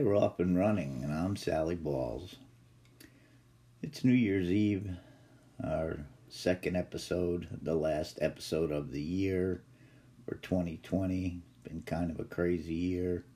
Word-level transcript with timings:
Okay, 0.00 0.08
we're 0.08 0.16
off 0.16 0.40
and 0.40 0.56
running, 0.56 1.02
and 1.04 1.12
I'm 1.12 1.36
Sally 1.36 1.74
Balls. 1.74 2.36
It's 3.82 4.02
New 4.02 4.14
Year's 4.14 4.50
Eve, 4.50 4.96
our 5.62 6.06
second 6.26 6.74
episode, 6.74 7.48
the 7.60 7.74
last 7.74 8.18
episode 8.22 8.72
of 8.72 8.92
the 8.92 9.02
year 9.02 9.62
for 10.24 10.36
2020. 10.36 11.42
It's 11.42 11.68
Been 11.68 11.82
kind 11.82 12.10
of 12.10 12.18
a 12.18 12.24
crazy 12.24 12.72
year, 12.72 13.26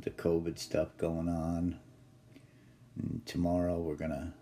the 0.00 0.10
COVID 0.10 0.60
stuff 0.60 0.96
going 0.96 1.28
on. 1.28 1.80
And 2.96 3.22
tomorrow 3.26 3.76
we're 3.80 3.96
gonna 3.96 4.32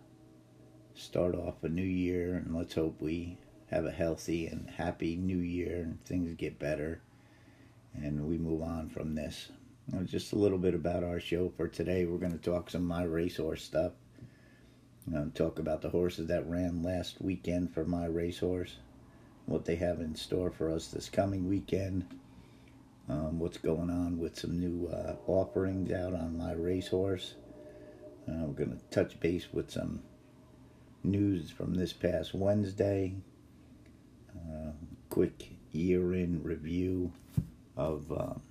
start 0.95 1.35
off 1.35 1.65
a 1.65 1.71
new 1.71 1.81
year, 1.81 2.35
and 2.35 2.55
let's 2.55 2.75
hope 2.75 3.01
we 3.01 3.39
have 3.71 3.87
a 3.87 3.91
healthy 3.91 4.47
and 4.49 4.69
happy 4.69 5.17
new 5.17 5.39
year 5.39 5.77
and 5.77 6.05
things 6.05 6.35
get 6.35 6.59
better, 6.59 7.01
and 7.95 8.29
we 8.29 8.37
move 8.37 8.61
on 8.61 8.91
from 8.91 9.15
this. 9.15 9.51
Now, 9.91 10.03
just 10.03 10.33
a 10.35 10.39
little 10.39 10.59
bit 10.59 10.75
about 10.75 11.03
our 11.03 11.19
show 11.19 11.51
for 11.57 11.67
today. 11.67 12.05
We're 12.05 12.19
going 12.19 12.39
to 12.39 12.39
talk 12.39 12.69
some 12.69 12.85
my 12.85 13.05
racehorse 13.05 13.65
stuff. 13.65 13.93
talk 15.35 15.59
about 15.59 15.81
the 15.81 15.89
horses 15.89 16.27
that 16.27 16.47
ran 16.47 16.83
last 16.83 17.23
weekend 17.23 17.73
for 17.73 17.87
my 17.87 18.05
racehorse, 18.05 18.77
what 19.47 19.65
they 19.65 19.77
have 19.77 20.01
in 20.01 20.15
store 20.15 20.51
for 20.51 20.71
us 20.71 20.89
this 20.89 21.09
coming 21.09 21.49
weekend, 21.49 22.05
um, 23.09 23.39
what's 23.39 23.57
going 23.57 23.89
on 23.89 24.19
with 24.19 24.39
some 24.39 24.61
new 24.61 24.89
uh, 24.89 25.17
offerings 25.27 25.91
out 25.91 26.13
on 26.13 26.37
my 26.37 26.53
racehorse. 26.53 27.35
Uh, 28.29 28.45
we're 28.45 28.67
going 28.67 28.79
to 28.79 28.85
touch 28.91 29.19
base 29.21 29.47
with 29.55 29.71
some 29.71 30.03
news 31.03 31.51
from 31.51 31.75
this 31.75 31.95
past 31.95 32.35
Wednesday. 32.35 33.15
Uh, 34.37 34.73
quick 35.09 35.49
year 35.73 36.13
in 36.13 36.43
review 36.43 37.11
of 37.75 38.13
um, 38.13 38.43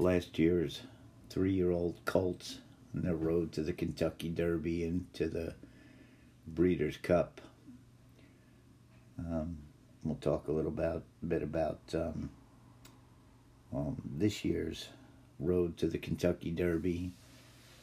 last 0.00 0.38
year's 0.38 0.80
three 1.28 1.52
year 1.52 1.70
old 1.70 1.94
colts 2.04 2.58
on 2.94 3.02
their 3.02 3.14
road 3.14 3.52
to 3.52 3.62
the 3.62 3.72
Kentucky 3.72 4.30
Derby 4.30 4.84
and 4.84 5.12
to 5.14 5.28
the 5.28 5.54
Breeders' 6.46 6.96
Cup. 6.96 7.40
Um, 9.18 9.58
we'll 10.02 10.16
talk 10.16 10.48
a 10.48 10.52
little 10.52 10.72
about, 10.72 11.02
bit 11.26 11.42
about 11.42 11.80
um, 11.94 12.30
um, 13.74 14.00
this 14.16 14.44
year's 14.44 14.88
road 15.38 15.76
to 15.76 15.86
the 15.86 15.98
Kentucky 15.98 16.50
Derby, 16.50 17.12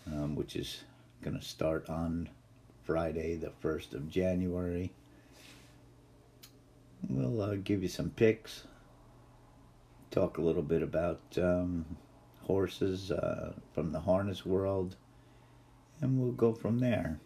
um, 0.07 0.35
which 0.35 0.55
is 0.55 0.83
going 1.21 1.37
to 1.37 1.45
start 1.45 1.87
on 1.89 2.29
Friday, 2.83 3.35
the 3.35 3.51
1st 3.63 3.93
of 3.93 4.09
January. 4.09 4.91
We'll 7.07 7.41
uh, 7.41 7.55
give 7.63 7.83
you 7.83 7.89
some 7.89 8.09
picks, 8.09 8.63
talk 10.09 10.37
a 10.37 10.41
little 10.41 10.63
bit 10.63 10.81
about 10.81 11.21
um, 11.37 11.85
horses 12.47 13.11
uh, 13.11 13.53
from 13.73 13.91
the 13.91 13.99
harness 13.99 14.45
world, 14.45 14.95
and 16.01 16.19
we'll 16.19 16.31
go 16.31 16.53
from 16.53 16.79
there. 16.79 17.19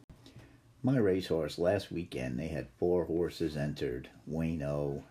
My 0.84 0.98
racehorse 0.98 1.60
last 1.60 1.92
weekend, 1.92 2.40
they 2.40 2.48
had 2.48 2.68
four 2.80 3.06
horses 3.06 3.56
entered 3.56 4.10
Wayne 4.26 4.64
O, 4.64 5.04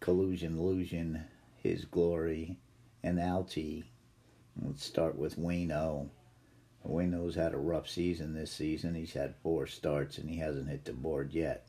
Collusion 0.00 0.56
Illusion, 0.56 1.24
His 1.56 1.84
Glory, 1.84 2.58
and 3.02 3.20
Alti. 3.20 3.84
Let's 4.60 4.84
start 4.84 5.18
with 5.18 5.36
Wayne 5.36 5.72
O. 5.72 6.10
Wayne 6.82 7.14
O's 7.14 7.34
had 7.34 7.52
a 7.52 7.58
rough 7.58 7.88
season 7.88 8.32
this 8.32 8.50
season. 8.50 8.94
He's 8.94 9.12
had 9.12 9.34
four 9.42 9.66
starts 9.66 10.16
and 10.16 10.30
he 10.30 10.38
hasn't 10.38 10.70
hit 10.70 10.86
the 10.86 10.94
board 10.94 11.34
yet. 11.34 11.68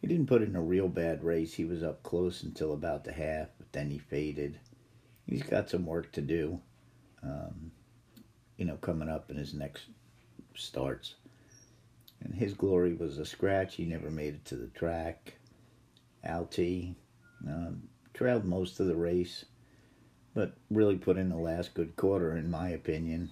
He 0.00 0.06
didn't 0.06 0.26
put 0.26 0.42
in 0.42 0.56
a 0.56 0.62
real 0.62 0.88
bad 0.88 1.22
race. 1.22 1.54
He 1.54 1.64
was 1.64 1.82
up 1.82 2.02
close 2.02 2.42
until 2.42 2.72
about 2.72 3.04
the 3.04 3.12
half, 3.12 3.48
but 3.58 3.72
then 3.72 3.90
he 3.90 3.98
faded 3.98 4.58
he's 5.26 5.42
got 5.42 5.70
some 5.70 5.86
work 5.86 6.12
to 6.12 6.20
do, 6.20 6.60
um, 7.22 7.70
you 8.56 8.64
know, 8.64 8.76
coming 8.76 9.08
up 9.08 9.30
in 9.30 9.36
his 9.36 9.54
next 9.54 9.86
starts. 10.54 11.14
And 12.22 12.34
his 12.34 12.54
glory 12.54 12.94
was 12.94 13.18
a 13.18 13.26
scratch. 13.26 13.74
He 13.74 13.84
never 13.84 14.10
made 14.10 14.34
it 14.34 14.44
to 14.46 14.56
the 14.56 14.68
track. 14.68 15.34
Alti 16.24 16.94
um, 17.46 17.88
trailed 18.14 18.44
most 18.44 18.80
of 18.80 18.86
the 18.86 18.96
race, 18.96 19.44
but 20.34 20.54
really 20.70 20.96
put 20.96 21.18
in 21.18 21.28
the 21.28 21.36
last 21.36 21.74
good 21.74 21.94
quarter, 21.96 22.36
in 22.36 22.50
my 22.50 22.70
opinion. 22.70 23.30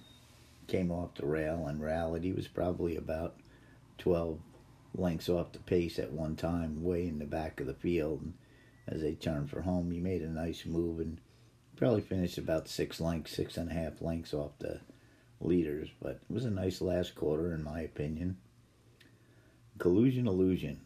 Came 0.67 0.91
off 0.91 1.15
the 1.15 1.25
rail 1.25 1.67
and 1.67 1.81
rallied. 1.81 2.23
He 2.23 2.31
was 2.31 2.47
probably 2.47 2.95
about 2.95 3.35
12 3.97 4.39
lengths 4.95 5.29
off 5.29 5.51
the 5.51 5.59
pace 5.59 5.99
at 5.99 6.11
one 6.11 6.35
time, 6.35 6.83
way 6.83 7.07
in 7.07 7.19
the 7.19 7.25
back 7.25 7.59
of 7.59 7.67
the 7.67 7.73
field. 7.73 8.21
And 8.21 8.33
as 8.87 9.01
they 9.01 9.13
turned 9.13 9.49
for 9.49 9.61
home, 9.61 9.91
he 9.91 9.99
made 9.99 10.21
a 10.21 10.29
nice 10.29 10.65
move 10.65 10.99
and 10.99 11.19
probably 11.75 12.01
finished 12.01 12.37
about 12.37 12.67
six 12.67 12.99
lengths, 12.99 13.35
six 13.35 13.57
and 13.57 13.69
a 13.69 13.73
half 13.73 14.01
lengths 14.01 14.33
off 14.33 14.57
the 14.59 14.79
leaders, 15.39 15.89
but 16.01 16.21
it 16.29 16.33
was 16.33 16.45
a 16.45 16.51
nice 16.51 16.81
last 16.81 17.15
quarter 17.15 17.53
in 17.53 17.63
my 17.63 17.81
opinion. 17.81 18.37
Collusion 19.77 20.27
Illusion. 20.27 20.81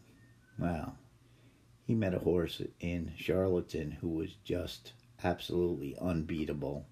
Wow. 0.58 0.94
He 1.86 1.94
met 1.94 2.14
a 2.14 2.18
horse 2.18 2.60
in 2.80 3.12
Charlatan 3.16 3.98
who 4.00 4.08
was 4.08 4.34
just 4.44 4.92
absolutely 5.22 5.96
unbeatable. 6.00 6.86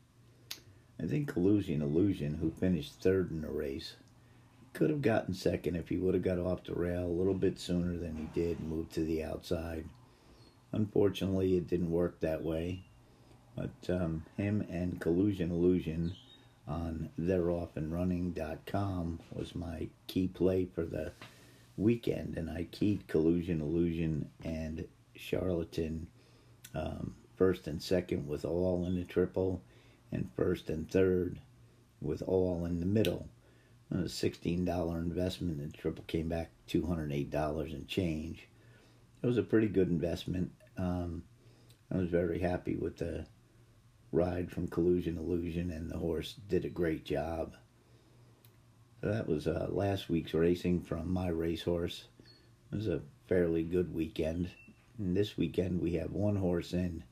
I 1.01 1.07
think 1.07 1.29
Collusion 1.29 1.83
Illusion, 1.83 2.35
who 2.35 2.51
finished 2.51 3.01
third 3.01 3.31
in 3.31 3.43
the 3.43 3.49
race, 3.49 3.97
could 4.73 4.91
have 4.91 5.03
gotten 5.03 5.35
second 5.35 5.77
if 5.77 5.89
he 5.89 5.97
would 5.97 6.15
have 6.15 6.23
got 6.23 6.39
off 6.39 6.65
the 6.65 6.75
rail 6.75 7.05
a 7.05 7.07
little 7.07 7.35
bit 7.35 7.59
sooner 7.59 7.97
than 7.97 8.17
he 8.17 8.41
did 8.41 8.59
and 8.59 8.69
moved 8.69 8.93
to 8.93 9.05
the 9.05 9.23
outside. 9.25 9.85
Unfortunately, 10.73 11.57
it 11.57 11.69
didn't 11.69 11.91
work 11.91 12.21
that 12.21 12.45
way. 12.45 12.85
But 13.59 13.91
um, 13.93 14.23
him 14.37 14.65
and 14.71 15.01
Collusion 15.01 15.51
Illusion 15.51 16.15
on 16.69 17.11
they'reoffandrunning.com 17.19 19.19
was 19.33 19.57
my 19.57 19.89
key 20.07 20.29
play 20.29 20.67
for 20.67 20.85
the 20.85 21.11
weekend, 21.77 22.37
and 22.37 22.49
I 22.49 22.69
keyed 22.71 23.09
Collusion 23.09 23.61
Illusion 23.61 24.31
and 24.45 24.87
Charlatan 25.17 26.07
um, 26.73 27.17
first 27.35 27.67
and 27.67 27.83
second 27.83 28.29
with 28.29 28.45
all 28.45 28.87
in 28.87 28.95
the 28.95 29.03
triple, 29.03 29.61
and 30.13 30.31
first 30.37 30.71
and 30.71 30.89
third 30.89 31.41
with 32.01 32.23
all 32.23 32.65
in 32.65 32.79
the 32.79 32.87
middle. 32.87 33.27
A 33.91 34.05
$16 34.05 35.03
investment, 35.03 35.59
the 35.59 35.77
triple 35.77 36.05
came 36.07 36.29
back 36.29 36.53
$208 36.69 37.75
and 37.75 37.89
change. 37.89 38.47
It 39.21 39.27
was 39.27 39.39
a 39.39 39.43
pretty 39.43 39.67
good 39.67 39.89
investment. 39.89 40.53
Um, 40.77 41.25
I 41.93 41.97
was 41.97 42.09
very 42.09 42.39
happy 42.39 42.77
with 42.77 42.99
the 42.99 43.27
ride 44.13 44.51
from 44.51 44.69
Collusion 44.69 45.19
Illusion, 45.19 45.71
and 45.71 45.91
the 45.91 45.99
horse 45.99 46.35
did 46.49 46.65
a 46.65 46.71
great 46.71 47.05
job. 47.05 47.55
So 49.01 49.13
that 49.13 49.29
was 49.29 49.47
uh, 49.47 49.69
last 49.71 50.09
week's 50.09 50.35
racing 50.35 50.83
from 50.83 51.13
my 51.13 51.29
racehorse. 51.29 52.05
It 52.73 52.77
was 52.77 52.89
a 52.89 53.03
fairly 53.29 53.63
good 53.63 53.95
weekend. 53.95 54.51
And 54.99 55.17
this 55.17 55.37
weekend 55.37 55.81
we 55.81 55.95
have 55.95 56.13
one 56.13 56.37
horse 56.37 56.73
in. 56.73 57.05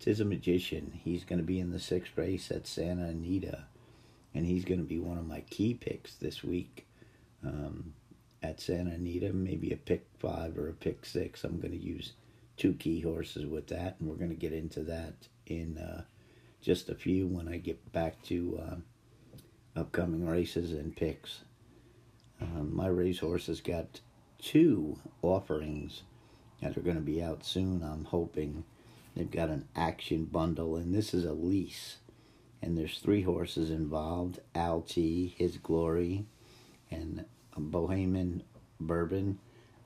Tiz 0.00 0.18
a 0.18 0.24
Magician. 0.24 0.98
He's 1.04 1.24
going 1.24 1.38
to 1.38 1.44
be 1.44 1.60
in 1.60 1.70
the 1.70 1.78
sixth 1.78 2.16
race 2.16 2.50
at 2.50 2.66
Santa 2.66 3.04
Anita, 3.04 3.64
and 4.34 4.46
he's 4.46 4.64
going 4.64 4.80
to 4.80 4.86
be 4.86 4.98
one 4.98 5.18
of 5.18 5.26
my 5.26 5.42
key 5.42 5.74
picks 5.74 6.14
this 6.14 6.42
week 6.42 6.86
um, 7.44 7.92
at 8.42 8.60
Santa 8.60 8.92
Anita. 8.92 9.32
Maybe 9.32 9.72
a 9.72 9.76
pick 9.76 10.06
five 10.18 10.58
or 10.58 10.68
a 10.68 10.72
pick 10.72 11.04
six. 11.04 11.44
I'm 11.44 11.60
going 11.60 11.78
to 11.78 11.84
use 11.84 12.14
two 12.56 12.72
key 12.72 13.02
horses 13.02 13.46
with 13.46 13.68
that, 13.68 13.96
and 14.00 14.08
we're 14.08 14.16
going 14.16 14.30
to 14.30 14.36
get 14.36 14.54
into 14.54 14.82
that 14.84 15.28
in. 15.46 15.78
Uh, 15.78 16.04
just 16.60 16.88
a 16.88 16.94
few 16.94 17.26
when 17.26 17.48
I 17.48 17.56
get 17.56 17.92
back 17.92 18.22
to 18.24 18.60
uh, 18.62 19.80
upcoming 19.80 20.26
races 20.26 20.72
and 20.72 20.94
picks. 20.94 21.40
Um, 22.40 22.74
my 22.74 22.86
racehorse 22.86 23.46
has 23.46 23.60
got 23.60 24.00
two 24.38 24.98
offerings 25.22 26.02
that 26.60 26.76
are 26.76 26.82
going 26.82 26.96
to 26.96 27.02
be 27.02 27.22
out 27.22 27.44
soon. 27.44 27.82
I'm 27.82 28.04
hoping 28.04 28.64
they've 29.14 29.30
got 29.30 29.48
an 29.48 29.68
action 29.74 30.24
bundle, 30.24 30.76
and 30.76 30.94
this 30.94 31.14
is 31.14 31.24
a 31.24 31.32
lease. 31.32 31.96
And 32.62 32.76
there's 32.76 32.98
three 32.98 33.22
horses 33.22 33.70
involved: 33.70 34.40
Alti, 34.54 35.34
His 35.38 35.56
Glory, 35.56 36.26
and 36.90 37.24
Bohemian 37.56 38.42
Bourbon. 38.78 39.38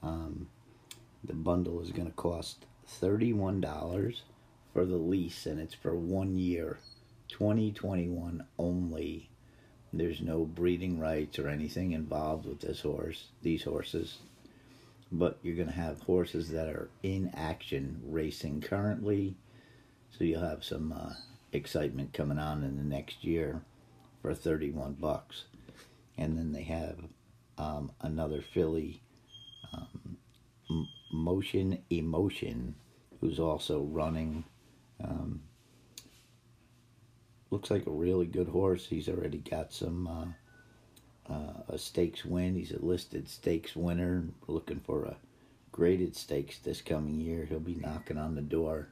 Um, 0.02 0.48
the 1.22 1.34
bundle 1.34 1.80
is 1.80 1.90
going 1.90 2.08
to 2.08 2.14
cost 2.14 2.66
thirty-one 2.86 3.60
dollars 3.60 4.22
for 4.74 4.84
the 4.84 4.96
lease, 4.96 5.46
and 5.46 5.60
it's 5.60 5.72
for 5.72 5.94
one 5.94 6.36
year, 6.36 6.78
2021 7.28 8.44
only. 8.58 9.30
There's 9.92 10.20
no 10.20 10.44
breeding 10.44 10.98
rights 10.98 11.38
or 11.38 11.48
anything 11.48 11.92
involved 11.92 12.44
with 12.44 12.60
this 12.60 12.80
horse, 12.80 13.28
these 13.40 13.62
horses. 13.62 14.18
But 15.12 15.38
you're 15.42 15.54
going 15.54 15.68
to 15.68 15.74
have 15.74 16.00
horses 16.00 16.50
that 16.50 16.66
are 16.66 16.90
in 17.04 17.30
action 17.34 18.02
racing 18.04 18.62
currently. 18.62 19.36
So 20.10 20.24
you'll 20.24 20.40
have 20.40 20.64
some 20.64 20.92
uh, 20.92 21.12
excitement 21.52 22.12
coming 22.12 22.38
on 22.38 22.64
in 22.64 22.76
the 22.76 22.82
next 22.82 23.22
year 23.22 23.62
for 24.22 24.34
31 24.34 24.94
bucks. 24.94 25.44
And 26.18 26.36
then 26.36 26.52
they 26.52 26.64
have 26.64 26.98
um, 27.58 27.92
another 28.00 28.40
filly, 28.42 29.02
um, 29.72 30.18
Motion 31.12 31.78
Emotion, 31.90 32.74
who's 33.20 33.38
also 33.38 33.82
running 33.82 34.44
um, 35.02 35.40
looks 37.50 37.70
like 37.70 37.86
a 37.86 37.90
really 37.90 38.26
good 38.26 38.48
horse. 38.48 38.86
He's 38.86 39.08
already 39.08 39.38
got 39.38 39.72
some 39.72 40.06
uh, 40.06 41.32
uh, 41.32 41.52
a 41.68 41.78
stakes 41.78 42.24
win. 42.24 42.54
He's 42.54 42.72
a 42.72 42.84
listed 42.84 43.28
stakes 43.28 43.74
winner. 43.74 44.24
Looking 44.46 44.80
for 44.80 45.04
a 45.04 45.16
graded 45.72 46.14
stakes 46.16 46.58
this 46.58 46.80
coming 46.80 47.20
year. 47.20 47.44
He'll 47.44 47.60
be 47.60 47.74
knocking 47.74 48.18
on 48.18 48.34
the 48.34 48.42
door. 48.42 48.88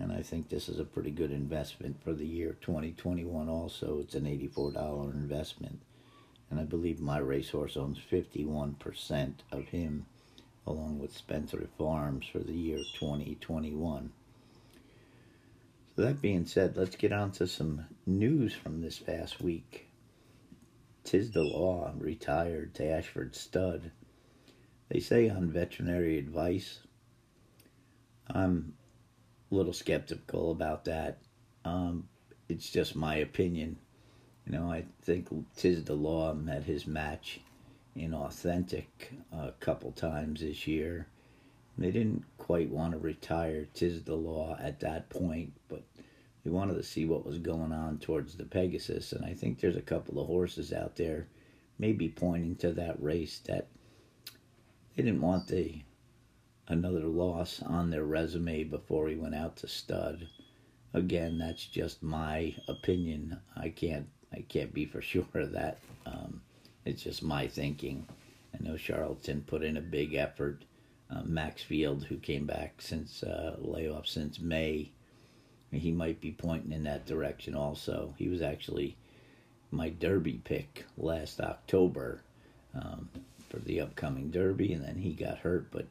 And 0.00 0.12
I 0.12 0.22
think 0.22 0.48
this 0.48 0.68
is 0.68 0.78
a 0.78 0.84
pretty 0.84 1.10
good 1.10 1.32
investment 1.32 2.02
for 2.02 2.12
the 2.12 2.26
year 2.26 2.56
2021 2.60 3.48
also. 3.48 3.98
It's 4.00 4.14
an 4.14 4.24
$84 4.24 5.12
investment. 5.12 5.80
And 6.48 6.58
I 6.58 6.64
believe 6.64 7.00
my 7.00 7.18
racehorse 7.18 7.76
owns 7.76 7.98
51% 7.98 9.34
of 9.52 9.68
him 9.68 10.06
along 10.66 10.98
with 10.98 11.16
Spencer 11.16 11.68
Farms 11.78 12.26
for 12.30 12.38
the 12.38 12.52
year 12.52 12.78
2021. 12.98 14.10
That 16.00 16.22
being 16.22 16.46
said, 16.46 16.78
let's 16.78 16.96
get 16.96 17.12
on 17.12 17.30
to 17.32 17.46
some 17.46 17.84
news 18.06 18.54
from 18.54 18.80
this 18.80 18.98
past 18.98 19.42
week. 19.42 19.86
Tiz 21.04 21.30
the 21.30 21.42
Law 21.42 21.92
retired 21.98 22.74
to 22.76 22.90
Ashford 22.90 23.34
Stud. 23.34 23.90
They 24.88 25.00
say 25.00 25.28
on 25.28 25.50
veterinary 25.50 26.18
advice. 26.18 26.78
I'm 28.28 28.72
a 29.52 29.54
little 29.54 29.74
skeptical 29.74 30.52
about 30.52 30.86
that. 30.86 31.18
Um, 31.66 32.08
it's 32.48 32.70
just 32.70 32.96
my 32.96 33.16
opinion. 33.16 33.76
You 34.46 34.52
know, 34.52 34.72
I 34.72 34.86
think 35.02 35.28
Tiz 35.54 35.84
the 35.84 35.92
Law 35.92 36.32
met 36.32 36.64
his 36.64 36.86
match 36.86 37.40
in 37.94 38.14
Authentic 38.14 39.12
a 39.30 39.52
couple 39.60 39.92
times 39.92 40.40
this 40.40 40.66
year. 40.66 41.08
They 41.76 41.90
didn't 41.90 42.24
quite 42.50 42.68
want 42.68 42.90
to 42.90 42.98
retire 42.98 43.68
Tiz 43.74 44.02
the 44.02 44.16
Law 44.16 44.56
at 44.60 44.80
that 44.80 45.08
point, 45.08 45.52
but 45.68 45.84
they 46.42 46.50
wanted 46.50 46.74
to 46.74 46.82
see 46.82 47.04
what 47.04 47.24
was 47.24 47.38
going 47.38 47.70
on 47.70 47.98
towards 47.98 48.34
the 48.34 48.44
Pegasus. 48.44 49.12
And 49.12 49.24
I 49.24 49.34
think 49.34 49.60
there's 49.60 49.76
a 49.76 49.80
couple 49.80 50.20
of 50.20 50.26
horses 50.26 50.72
out 50.72 50.96
there, 50.96 51.28
maybe 51.78 52.08
pointing 52.08 52.56
to 52.56 52.72
that 52.72 53.00
race 53.00 53.38
that 53.46 53.68
they 54.96 55.04
didn't 55.04 55.20
want 55.20 55.46
the 55.46 55.82
another 56.66 57.04
loss 57.04 57.62
on 57.62 57.88
their 57.88 58.02
resume 58.02 58.64
before 58.64 59.06
he 59.06 59.14
went 59.14 59.36
out 59.36 59.54
to 59.58 59.68
stud. 59.68 60.26
Again, 60.92 61.38
that's 61.38 61.64
just 61.64 62.02
my 62.02 62.56
opinion. 62.66 63.38
I 63.56 63.68
can't 63.68 64.08
I 64.32 64.40
can't 64.40 64.74
be 64.74 64.86
for 64.86 65.00
sure 65.12 65.28
of 65.34 65.52
that. 65.52 65.78
Um, 66.04 66.40
it's 66.84 67.04
just 67.04 67.22
my 67.22 67.46
thinking. 67.46 68.08
I 68.52 68.60
know 68.60 68.76
Charlatan 68.76 69.44
put 69.46 69.62
in 69.62 69.76
a 69.76 69.80
big 69.80 70.14
effort. 70.14 70.64
Uh, 71.12 71.22
Maxfield, 71.24 72.04
who 72.04 72.16
came 72.16 72.46
back 72.46 72.74
since 72.80 73.22
uh, 73.22 73.56
layoff 73.58 74.06
since 74.06 74.38
May, 74.38 74.92
he 75.72 75.90
might 75.90 76.20
be 76.20 76.32
pointing 76.32 76.72
in 76.72 76.84
that 76.84 77.06
direction 77.06 77.54
also. 77.54 78.14
He 78.16 78.28
was 78.28 78.42
actually 78.42 78.96
my 79.70 79.88
Derby 79.88 80.40
pick 80.44 80.84
last 80.96 81.40
October 81.40 82.22
um, 82.74 83.08
for 83.48 83.58
the 83.58 83.80
upcoming 83.80 84.30
Derby, 84.30 84.72
and 84.72 84.84
then 84.84 84.96
he 84.96 85.12
got 85.12 85.38
hurt, 85.38 85.70
but 85.70 85.86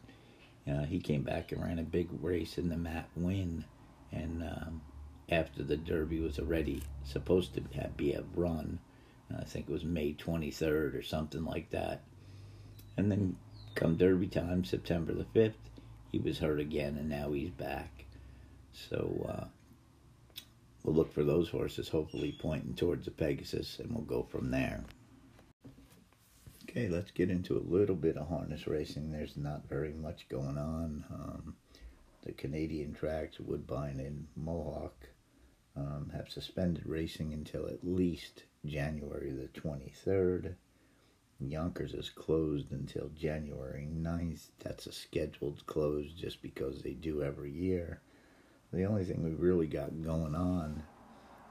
uh, 0.69 0.83
he 0.83 0.99
came 0.99 1.23
back 1.23 1.51
and 1.51 1.61
ran 1.61 1.79
a 1.79 1.83
big 1.83 2.07
race 2.21 2.57
in 2.57 2.69
the 2.69 2.77
Matt 2.77 3.09
Winn, 3.15 3.65
and 4.11 4.43
um, 4.43 4.81
after 5.29 5.63
the 5.63 5.77
Derby 5.77 6.19
was 6.19 6.39
already 6.39 6.83
supposed 7.03 7.53
to 7.55 7.63
have, 7.79 7.95
be 7.97 8.13
a 8.13 8.23
run, 8.35 8.79
I 9.37 9.43
think 9.43 9.69
it 9.69 9.73
was 9.73 9.83
May 9.83 10.13
23rd 10.13 10.97
or 10.97 11.03
something 11.03 11.45
like 11.45 11.69
that. 11.69 12.01
And 12.97 13.11
then 13.11 13.35
come 13.75 13.95
Derby 13.95 14.27
time, 14.27 14.63
September 14.63 15.13
the 15.13 15.25
5th, 15.25 15.53
he 16.11 16.19
was 16.19 16.39
hurt 16.39 16.59
again, 16.59 16.97
and 16.97 17.09
now 17.09 17.31
he's 17.31 17.51
back. 17.51 18.05
So 18.73 19.25
uh, 19.29 19.45
we'll 20.83 20.95
look 20.95 21.13
for 21.13 21.23
those 21.23 21.49
horses, 21.49 21.89
hopefully 21.89 22.35
pointing 22.39 22.73
towards 22.73 23.05
the 23.05 23.11
Pegasus, 23.11 23.79
and 23.79 23.91
we'll 23.91 24.03
go 24.03 24.23
from 24.23 24.51
there. 24.51 24.83
Okay, 26.63 26.87
let's 26.87 27.11
get 27.11 27.31
into 27.31 27.57
a 27.57 27.67
little 27.67 27.95
bit 27.95 28.15
of 28.15 28.27
harness 28.27 28.67
racing. 28.67 29.11
There's 29.11 29.37
not 29.37 29.67
very 29.67 29.93
much 29.93 30.29
going 30.29 30.57
on. 30.57 31.03
Um, 31.11 31.55
the 32.23 32.31
Canadian 32.33 32.93
tracks, 32.93 33.39
Woodbine 33.39 33.99
and 33.99 34.27
Mohawk, 34.35 35.09
um, 35.75 36.11
have 36.13 36.29
suspended 36.29 36.85
racing 36.85 37.33
until 37.33 37.67
at 37.67 37.83
least 37.83 38.43
January 38.65 39.31
the 39.31 39.47
23rd. 39.59 40.55
Yonkers 41.41 41.93
is 41.93 42.09
closed 42.09 42.71
until 42.71 43.09
January 43.17 43.87
9th. 43.89 44.47
That's 44.59 44.87
a 44.87 44.91
scheduled 44.91 45.65
close 45.65 46.11
just 46.11 46.41
because 46.41 46.81
they 46.81 46.93
do 46.93 47.23
every 47.23 47.51
year. 47.51 48.01
The 48.73 48.83
only 48.83 49.05
thing 49.05 49.23
we 49.23 49.31
really 49.31 49.67
got 49.67 50.03
going 50.03 50.35
on 50.35 50.83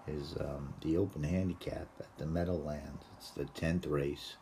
is 0.07 0.37
um, 0.41 0.75
the 0.83 0.97
Open 0.97 1.25
Handicap 1.25 1.89
at 2.01 2.19
the 2.19 2.27
Meadowlands. 2.27 3.05
It's 3.17 3.31
the 3.31 3.45
10th 3.45 3.91
race. 3.91 4.37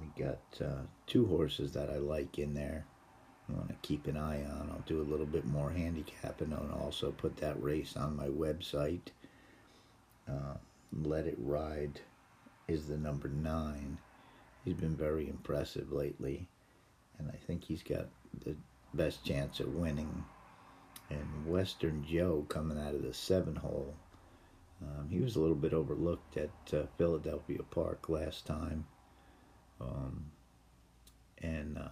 We 0.00 0.24
got 0.24 0.40
uh, 0.60 0.82
two 1.06 1.26
horses 1.26 1.72
that 1.72 1.90
I 1.90 1.96
like 1.96 2.38
in 2.38 2.54
there. 2.54 2.86
I 3.48 3.52
want 3.52 3.68
to 3.68 3.88
keep 3.88 4.06
an 4.06 4.16
eye 4.16 4.42
on. 4.44 4.70
I'll 4.72 4.84
do 4.86 5.00
a 5.00 5.10
little 5.10 5.26
bit 5.26 5.44
more 5.44 5.70
handicapping 5.70 6.52
and 6.52 6.72
I'll 6.72 6.84
also 6.84 7.12
put 7.12 7.36
that 7.36 7.62
race 7.62 7.96
on 7.96 8.16
my 8.16 8.28
website. 8.28 9.08
Uh, 10.28 10.56
Let 10.92 11.26
It 11.26 11.36
Ride 11.38 12.00
is 12.66 12.86
the 12.86 12.96
number 12.96 13.28
nine. 13.28 13.98
He's 14.64 14.74
been 14.74 14.96
very 14.96 15.28
impressive 15.28 15.92
lately, 15.92 16.48
and 17.18 17.30
I 17.30 17.36
think 17.46 17.64
he's 17.64 17.82
got 17.82 18.08
the 18.44 18.56
best 18.94 19.24
chance 19.24 19.60
of 19.60 19.74
winning 19.74 20.24
and 21.10 21.46
Western 21.46 22.04
Joe 22.04 22.46
coming 22.48 22.78
out 22.78 22.94
of 22.94 23.02
the 23.02 23.12
seven 23.12 23.56
hole. 23.56 23.94
Um, 24.82 25.08
he 25.10 25.20
was 25.20 25.36
a 25.36 25.40
little 25.40 25.56
bit 25.56 25.74
overlooked 25.74 26.36
at 26.36 26.50
uh, 26.72 26.86
Philadelphia 26.96 27.60
Park 27.70 28.08
last 28.08 28.46
time. 28.46 28.86
Um, 29.80 30.30
and 31.38 31.78
uh, 31.78 31.88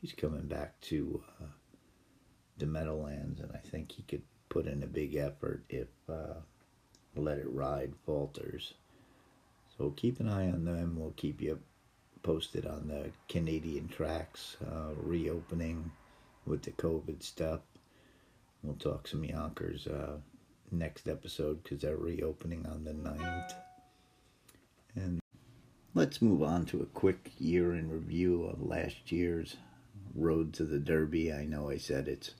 he's 0.00 0.12
coming 0.12 0.46
back 0.46 0.80
to 0.82 1.22
uh, 1.40 1.46
the 2.58 2.66
Meadowlands, 2.66 3.40
and 3.40 3.52
I 3.52 3.58
think 3.58 3.92
he 3.92 4.02
could 4.02 4.22
put 4.48 4.66
in 4.66 4.82
a 4.82 4.86
big 4.88 5.14
effort 5.14 5.64
if 5.68 5.88
uh, 6.08 6.40
Let 7.14 7.38
It 7.38 7.48
Ride 7.48 7.94
falters. 8.04 8.74
So 9.76 9.90
keep 9.90 10.20
an 10.20 10.28
eye 10.28 10.50
on 10.50 10.64
them. 10.64 10.96
We'll 10.98 11.12
keep 11.12 11.40
you 11.40 11.60
posted 12.22 12.66
on 12.66 12.88
the 12.88 13.10
Canadian 13.28 13.88
tracks 13.88 14.56
uh, 14.64 14.94
reopening 14.96 15.90
with 16.46 16.62
the 16.62 16.72
COVID 16.72 17.22
stuff. 17.22 17.60
We'll 18.62 18.74
talk 18.74 19.06
some 19.06 19.24
Yonkers 19.24 19.86
uh, 19.86 20.16
next 20.70 21.08
episode 21.08 21.62
because 21.62 21.80
they're 21.80 21.96
reopening 21.96 22.66
on 22.66 22.84
the 22.84 22.92
9th. 22.92 23.54
And 24.94 25.20
let's 25.94 26.22
move 26.22 26.42
on 26.42 26.64
to 26.66 26.80
a 26.80 26.86
quick 26.86 27.30
year 27.38 27.74
in 27.74 27.90
review 27.90 28.44
of 28.44 28.62
last 28.62 29.12
year's 29.12 29.56
Road 30.14 30.54
to 30.54 30.64
the 30.64 30.78
Derby. 30.78 31.32
I 31.32 31.44
know 31.44 31.68
I 31.68 31.76
said 31.76 32.08
it's 32.08 32.32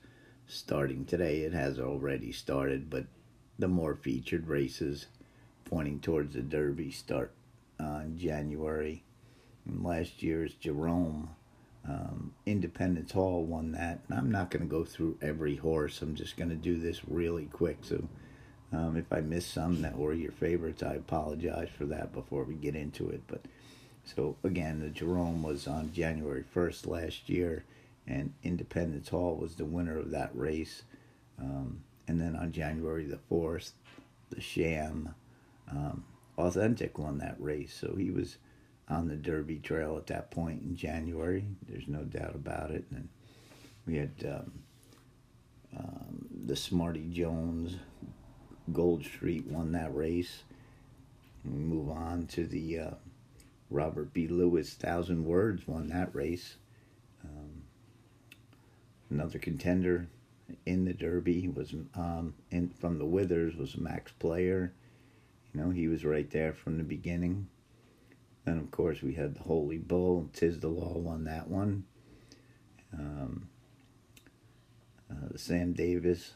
starting 0.46 1.04
today, 1.04 1.40
it 1.40 1.52
has 1.52 1.78
already 1.78 2.32
started, 2.32 2.88
but 2.88 3.04
the 3.58 3.68
more 3.68 3.94
featured 3.94 4.46
races 4.46 5.06
pointing 5.64 6.00
towards 6.00 6.34
the 6.34 6.42
Derby 6.42 6.90
start 6.90 7.32
on 7.78 8.16
January. 8.16 9.02
Last 9.82 10.22
year's 10.22 10.54
Jerome 10.54 11.30
um, 11.88 12.32
Independence 12.46 13.12
Hall 13.12 13.44
won 13.44 13.72
that. 13.72 14.00
And 14.08 14.18
I'm 14.18 14.30
not 14.30 14.50
going 14.50 14.62
to 14.62 14.68
go 14.68 14.84
through 14.84 15.18
every 15.22 15.56
horse. 15.56 16.02
I'm 16.02 16.14
just 16.14 16.36
going 16.36 16.50
to 16.50 16.56
do 16.56 16.78
this 16.78 17.02
really 17.08 17.46
quick. 17.46 17.78
So 17.82 18.08
um, 18.72 18.96
if 18.96 19.12
I 19.12 19.20
miss 19.20 19.46
some 19.46 19.82
that 19.82 19.96
were 19.96 20.12
your 20.12 20.32
favorites, 20.32 20.82
I 20.82 20.94
apologize 20.94 21.68
for 21.76 21.86
that 21.86 22.12
before 22.12 22.44
we 22.44 22.54
get 22.54 22.74
into 22.74 23.08
it. 23.08 23.22
But 23.26 23.42
so 24.04 24.36
again, 24.42 24.80
the 24.80 24.88
Jerome 24.88 25.42
was 25.42 25.66
on 25.66 25.92
January 25.92 26.44
1st 26.54 26.86
last 26.86 27.28
year, 27.28 27.64
and 28.06 28.32
Independence 28.42 29.08
Hall 29.08 29.36
was 29.36 29.54
the 29.54 29.64
winner 29.64 29.98
of 29.98 30.10
that 30.10 30.30
race. 30.34 30.82
Um, 31.38 31.82
and 32.08 32.20
then 32.20 32.36
on 32.36 32.52
January 32.52 33.04
the 33.04 33.18
4th, 33.30 33.72
the 34.30 34.40
Sham 34.40 35.14
um, 35.70 36.04
Authentic 36.38 36.98
won 36.98 37.18
that 37.18 37.36
race. 37.38 37.76
So 37.80 37.94
he 37.96 38.10
was 38.10 38.36
on 38.88 39.08
the 39.08 39.16
Derby 39.16 39.58
Trail 39.58 39.96
at 39.96 40.06
that 40.06 40.30
point 40.30 40.62
in 40.62 40.76
January. 40.76 41.44
There's 41.68 41.88
no 41.88 42.04
doubt 42.04 42.34
about 42.34 42.70
it. 42.70 42.84
And 42.90 43.08
we 43.86 43.96
had 43.96 44.12
um, 44.24 44.52
um, 45.76 46.26
the 46.44 46.56
Smarty 46.56 47.08
Jones, 47.10 47.76
Gold 48.72 49.04
Street 49.04 49.46
won 49.46 49.72
that 49.72 49.94
race. 49.94 50.42
We 51.44 51.58
move 51.58 51.90
on 51.90 52.26
to 52.28 52.46
the 52.46 52.78
uh, 52.78 52.90
Robert 53.70 54.12
B. 54.12 54.28
Lewis 54.28 54.74
Thousand 54.74 55.24
Words 55.24 55.66
won 55.66 55.88
that 55.88 56.14
race. 56.14 56.56
Um, 57.24 57.62
another 59.10 59.38
contender 59.38 60.08
in 60.64 60.84
the 60.84 60.92
Derby 60.92 61.48
was 61.48 61.74
um, 61.94 62.34
in, 62.50 62.70
from 62.70 62.98
the 62.98 63.04
Withers 63.04 63.56
was 63.56 63.76
Max 63.76 64.12
Player. 64.12 64.72
You 65.52 65.60
know, 65.60 65.70
he 65.70 65.88
was 65.88 66.04
right 66.04 66.30
there 66.30 66.52
from 66.52 66.78
the 66.78 66.84
beginning. 66.84 67.48
And 68.46 68.60
of 68.60 68.70
course, 68.70 69.02
we 69.02 69.14
had 69.14 69.34
the 69.34 69.42
Holy 69.42 69.78
Bull. 69.78 70.30
Tiz 70.32 70.60
the 70.60 70.68
Law 70.68 70.96
won 70.96 71.24
that 71.24 71.48
one. 71.48 71.84
Um, 72.92 73.48
uh, 75.10 75.36
Sam 75.36 75.72
Davis, 75.72 76.32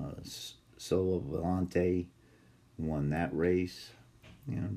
uh, 0.00 0.12
Sole 0.76 1.24
Volante, 1.26 2.06
won 2.76 3.10
that 3.10 3.34
race. 3.34 3.90
You 4.46 4.56
know, 4.56 4.68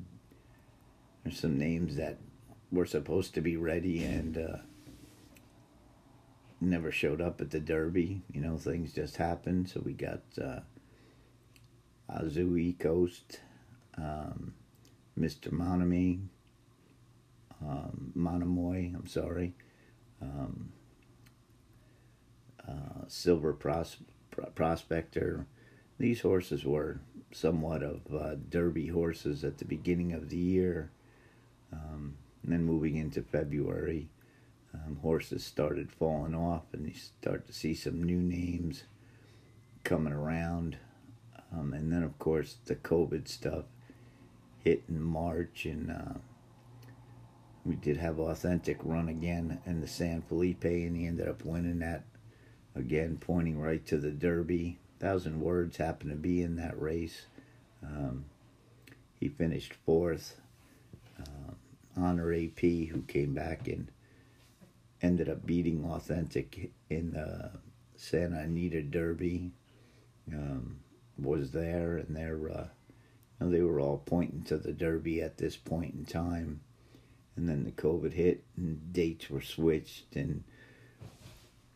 there's 1.23 1.39
some 1.39 1.57
names 1.57 1.97
that 1.97 2.17
were 2.71 2.85
supposed 2.85 3.33
to 3.35 3.41
be 3.41 3.57
ready 3.57 4.03
and 4.03 4.37
uh, 4.37 4.57
never 6.61 6.91
showed 6.91 7.21
up 7.21 7.41
at 7.41 7.51
the 7.51 7.59
Derby. 7.59 8.21
You 8.31 8.41
know, 8.41 8.57
things 8.57 8.93
just 8.93 9.17
happened. 9.17 9.69
So 9.69 9.81
we 9.83 9.93
got 9.93 10.21
uh, 10.41 10.61
Azul 12.09 12.73
Coast, 12.79 13.41
um, 13.97 14.53
Mr. 15.19 15.51
Monami, 15.51 16.19
um, 17.67 18.11
Monomoy, 18.15 18.91
I'm 18.95 19.07
sorry, 19.07 19.53
um, 20.21 20.71
uh, 22.67 23.05
Silver 23.07 23.53
Pros- 23.53 23.97
Prospector. 24.55 25.45
These 25.97 26.21
horses 26.21 26.65
were 26.65 26.99
somewhat 27.31 27.83
of 27.83 28.01
uh, 28.13 28.35
Derby 28.49 28.87
horses 28.87 29.43
at 29.43 29.57
the 29.57 29.65
beginning 29.65 30.13
of 30.13 30.29
the 30.29 30.37
year. 30.37 30.91
Um, 31.71 32.15
and 32.43 32.51
then 32.51 32.63
moving 32.63 32.97
into 32.97 33.21
February, 33.21 34.09
um, 34.73 34.97
horses 35.01 35.43
started 35.43 35.91
falling 35.91 36.33
off, 36.33 36.63
and 36.73 36.87
you 36.87 36.93
start 36.93 37.45
to 37.47 37.53
see 37.53 37.73
some 37.73 38.03
new 38.03 38.17
names 38.17 38.83
coming 39.83 40.13
around. 40.13 40.77
Um, 41.53 41.73
and 41.73 41.91
then, 41.91 42.03
of 42.03 42.17
course, 42.17 42.57
the 42.65 42.75
COVID 42.75 43.27
stuff 43.27 43.65
hit 44.63 44.83
in 44.87 45.01
March, 45.01 45.65
and 45.65 45.91
uh, 45.91 46.19
we 47.65 47.75
did 47.75 47.97
have 47.97 48.19
authentic 48.19 48.77
run 48.83 49.07
again 49.07 49.59
in 49.65 49.81
the 49.81 49.87
San 49.87 50.21
Felipe, 50.21 50.63
and 50.63 50.97
he 50.97 51.05
ended 51.05 51.27
up 51.27 51.45
winning 51.45 51.79
that 51.79 52.03
again, 52.75 53.17
pointing 53.19 53.59
right 53.59 53.85
to 53.85 53.97
the 53.97 54.11
Derby. 54.11 54.79
Thousand 54.99 55.41
Words 55.41 55.77
happened 55.77 56.11
to 56.11 56.17
be 56.17 56.41
in 56.41 56.55
that 56.57 56.79
race. 56.79 57.25
Um, 57.83 58.25
he 59.19 59.29
finished 59.29 59.73
fourth. 59.85 60.39
Uh, 61.19 61.53
Honor 61.97 62.33
AP, 62.33 62.59
who 62.59 63.03
came 63.07 63.33
back 63.33 63.67
and 63.67 63.91
ended 65.01 65.27
up 65.29 65.45
beating 65.45 65.83
Authentic 65.85 66.71
in 66.89 67.11
the 67.11 67.51
Santa 67.95 68.39
Anita 68.39 68.81
Derby, 68.81 69.51
um, 70.31 70.77
was 71.17 71.51
there, 71.51 71.97
and 71.97 72.15
they're, 72.15 72.49
uh, 72.49 72.67
you 73.39 73.45
know, 73.45 73.49
they 73.49 73.61
were 73.61 73.79
all 73.79 74.01
pointing 74.05 74.43
to 74.43 74.57
the 74.57 74.71
Derby 74.71 75.21
at 75.21 75.37
this 75.37 75.57
point 75.57 75.93
in 75.93 76.05
time. 76.05 76.61
And 77.35 77.47
then 77.47 77.63
the 77.63 77.71
COVID 77.71 78.13
hit, 78.13 78.43
and 78.57 78.91
dates 78.93 79.29
were 79.29 79.41
switched, 79.41 80.15
and 80.15 80.43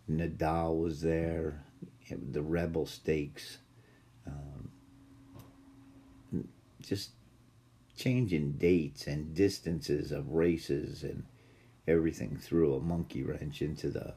Nadal 0.10 0.80
was 0.80 1.02
there, 1.02 1.64
the 2.10 2.42
Rebel 2.42 2.86
Stakes. 2.86 3.58
Um, 4.28 4.70
just 6.82 7.12
changing 7.96 8.54
dates 8.54 9.08
and 9.08 9.34
distances 9.34 10.12
of 10.12 10.34
races 10.34 11.04
and 11.04 11.24
everything 11.88 12.38
threw 12.38 12.76
a 12.76 12.80
monkey 12.80 13.24
wrench 13.24 13.62
into 13.62 13.90
the 13.90 14.14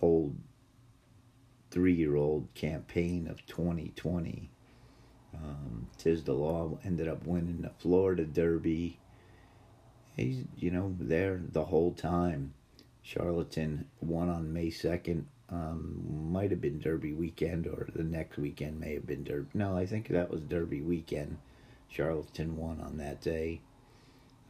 whole 0.00 0.34
three 1.70 1.92
year 1.92 2.16
old 2.16 2.52
campaign 2.54 3.28
of 3.28 3.44
2020. 3.46 4.50
Um, 5.34 5.86
Tiz 5.98 6.24
the 6.24 6.32
Law 6.32 6.78
ended 6.84 7.08
up 7.08 7.24
winning 7.26 7.62
the 7.62 7.70
Florida 7.78 8.24
Derby. 8.24 8.98
He's, 10.18 10.44
you 10.56 10.72
know, 10.72 10.96
there 10.98 11.40
the 11.52 11.64
whole 11.64 11.92
time. 11.92 12.52
Charlatan 13.02 13.86
won 14.00 14.28
on 14.28 14.52
May 14.52 14.66
2nd. 14.66 15.24
Um, 15.50 16.30
might 16.30 16.50
have 16.50 16.60
been 16.60 16.80
Derby 16.80 17.14
weekend 17.14 17.66
or 17.66 17.88
the 17.94 18.02
next 18.02 18.36
weekend 18.36 18.78
may 18.78 18.94
have 18.94 19.06
been 19.06 19.24
Derby. 19.24 19.48
No, 19.54 19.76
I 19.76 19.86
think 19.86 20.08
that 20.08 20.30
was 20.30 20.42
Derby 20.42 20.82
weekend. 20.82 21.38
Charlatan 21.88 22.56
won 22.56 22.80
on 22.80 22.98
that 22.98 23.22
day. 23.22 23.60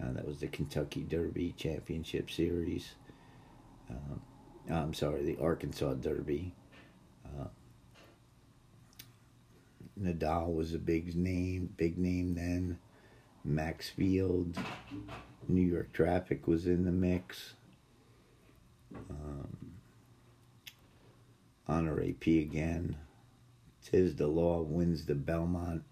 Uh, 0.02 0.12
that 0.12 0.26
was 0.26 0.38
the 0.40 0.48
Kentucky 0.48 1.02
Derby 1.02 1.54
Championship 1.56 2.30
Series. 2.30 2.94
Uh, 3.90 4.16
I'm 4.70 4.94
sorry, 4.94 5.22
the 5.22 5.38
Arkansas 5.40 5.94
Derby. 5.94 6.54
Uh, 7.24 7.48
Nadal 10.00 10.54
was 10.54 10.74
a 10.74 10.78
big 10.78 11.14
name, 11.14 11.72
big 11.76 11.98
name 11.98 12.34
then. 12.34 12.78
Maxfield, 13.44 14.58
New 15.46 15.62
York 15.62 15.92
Traffic 15.92 16.46
was 16.46 16.66
in 16.66 16.84
the 16.84 16.92
mix. 16.92 17.54
Um, 19.10 19.72
Honor 21.66 22.02
AP 22.02 22.26
again. 22.26 22.96
Tiz 23.82 24.16
the 24.16 24.26
Law 24.26 24.62
wins 24.62 25.04
the 25.04 25.14
Belmont 25.14 25.82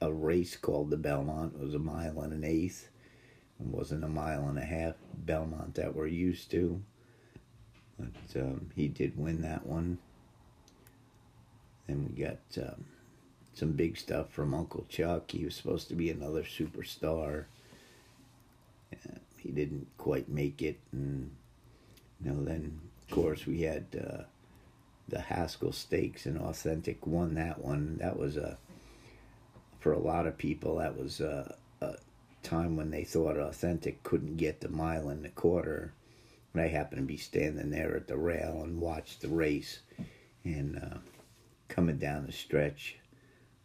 a 0.00 0.12
race 0.12 0.56
called 0.56 0.90
the 0.90 0.96
Belmont. 0.96 1.58
Was 1.58 1.74
a 1.74 1.78
mile 1.78 2.20
and 2.22 2.32
an 2.32 2.44
eighth. 2.44 2.88
It 3.60 3.66
wasn't 3.66 4.04
a 4.04 4.08
mile 4.08 4.48
and 4.48 4.58
a 4.58 4.64
half 4.64 4.94
Belmont 5.14 5.74
that 5.74 5.94
we're 5.94 6.06
used 6.06 6.50
to. 6.52 6.80
But 7.98 8.40
um, 8.40 8.70
he 8.74 8.88
did 8.88 9.18
win 9.18 9.42
that 9.42 9.66
one. 9.66 9.98
Then 11.86 12.08
we 12.08 12.22
got 12.22 12.38
um, 12.56 12.86
some 13.52 13.72
big 13.72 13.98
stuff 13.98 14.30
from 14.30 14.54
Uncle 14.54 14.86
Chuck. 14.88 15.30
He 15.30 15.44
was 15.44 15.54
supposed 15.54 15.88
to 15.88 15.94
be 15.94 16.08
another 16.08 16.42
superstar. 16.42 17.44
He 19.50 19.56
didn't 19.56 19.88
quite 19.98 20.28
make 20.28 20.62
it. 20.62 20.78
And, 20.92 21.32
you 22.22 22.30
know, 22.30 22.44
then, 22.44 22.78
of 23.02 23.12
course, 23.12 23.46
we 23.46 23.62
had 23.62 23.86
uh, 23.96 24.22
the 25.08 25.20
Haskell 25.20 25.72
Stakes 25.72 26.24
and 26.24 26.38
Authentic 26.38 27.04
won 27.04 27.34
that 27.34 27.58
one. 27.60 27.96
That 27.98 28.16
was 28.16 28.36
a 28.36 28.58
for 29.80 29.92
a 29.92 29.98
lot 29.98 30.28
of 30.28 30.38
people, 30.38 30.76
that 30.76 30.96
was 30.96 31.20
a, 31.20 31.56
a 31.80 31.94
time 32.44 32.76
when 32.76 32.90
they 32.90 33.02
thought 33.02 33.38
authentic 33.38 34.02
couldn't 34.04 34.36
get 34.36 34.60
the 34.60 34.68
mile 34.68 35.08
and 35.08 35.26
a 35.26 35.30
quarter. 35.30 35.94
And 36.52 36.62
I 36.62 36.68
happened 36.68 37.00
to 37.00 37.06
be 37.06 37.16
standing 37.16 37.70
there 37.70 37.96
at 37.96 38.06
the 38.06 38.16
rail 38.16 38.60
and 38.62 38.80
watched 38.80 39.22
the 39.22 39.28
race. 39.28 39.80
And 40.44 40.76
uh, 40.78 40.98
coming 41.68 41.96
down 41.96 42.26
the 42.26 42.32
stretch, 42.32 42.98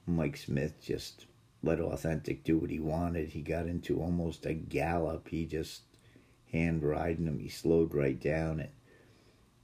Mike 0.08 0.38
Smith 0.38 0.82
just 0.82 1.26
let 1.66 1.80
Authentic 1.80 2.44
do 2.44 2.60
what 2.60 2.70
he 2.70 2.80
wanted. 2.80 3.30
He 3.30 3.42
got 3.42 3.66
into 3.66 4.00
almost 4.00 4.46
a 4.46 4.54
gallop. 4.54 5.28
He 5.30 5.46
just 5.46 5.82
hand 6.52 6.84
riding 6.84 7.26
him. 7.26 7.40
He 7.40 7.50
slowed 7.50 7.94
right 7.94 8.20
down. 8.20 8.60
It 8.60 8.72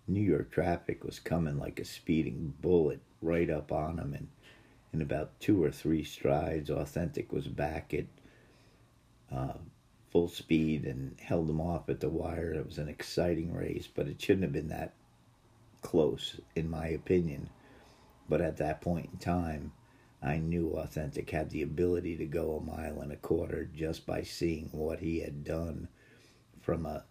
New 0.07 0.21
York 0.21 0.51
traffic 0.51 1.03
was 1.03 1.19
coming 1.19 1.57
like 1.57 1.79
a 1.79 1.85
speeding 1.85 2.53
bullet 2.59 2.99
right 3.21 3.49
up 3.49 3.71
on 3.71 3.99
him, 3.99 4.13
and 4.13 4.27
in 4.91 5.01
about 5.01 5.39
two 5.39 5.63
or 5.63 5.71
three 5.71 6.03
strides. 6.03 6.69
Authentic 6.69 7.31
was 7.31 7.47
back 7.47 7.93
at 7.93 8.05
uh, 9.31 9.53
full 10.09 10.27
speed 10.27 10.85
and 10.85 11.15
held 11.21 11.49
him 11.49 11.61
off 11.61 11.87
at 11.87 11.99
the 11.99 12.09
wire. 12.09 12.51
It 12.53 12.65
was 12.65 12.79
an 12.79 12.89
exciting 12.89 13.53
race, 13.53 13.87
but 13.87 14.07
it 14.07 14.21
shouldn't 14.21 14.43
have 14.43 14.51
been 14.51 14.69
that 14.69 14.93
close, 15.81 16.41
in 16.55 16.69
my 16.69 16.87
opinion. 16.87 17.49
But 18.27 18.41
at 18.41 18.57
that 18.57 18.81
point 18.81 19.09
in 19.13 19.19
time, 19.19 19.71
I 20.21 20.37
knew 20.37 20.73
Authentic 20.73 21.29
had 21.31 21.49
the 21.49 21.63
ability 21.63 22.17
to 22.17 22.25
go 22.25 22.57
a 22.57 22.63
mile 22.63 23.01
and 23.01 23.11
a 23.11 23.17
quarter 23.17 23.69
just 23.75 24.05
by 24.05 24.21
seeing 24.23 24.69
what 24.71 24.99
he 24.99 25.19
had 25.19 25.43
done 25.43 25.87
from 26.61 26.85
a 26.85 27.05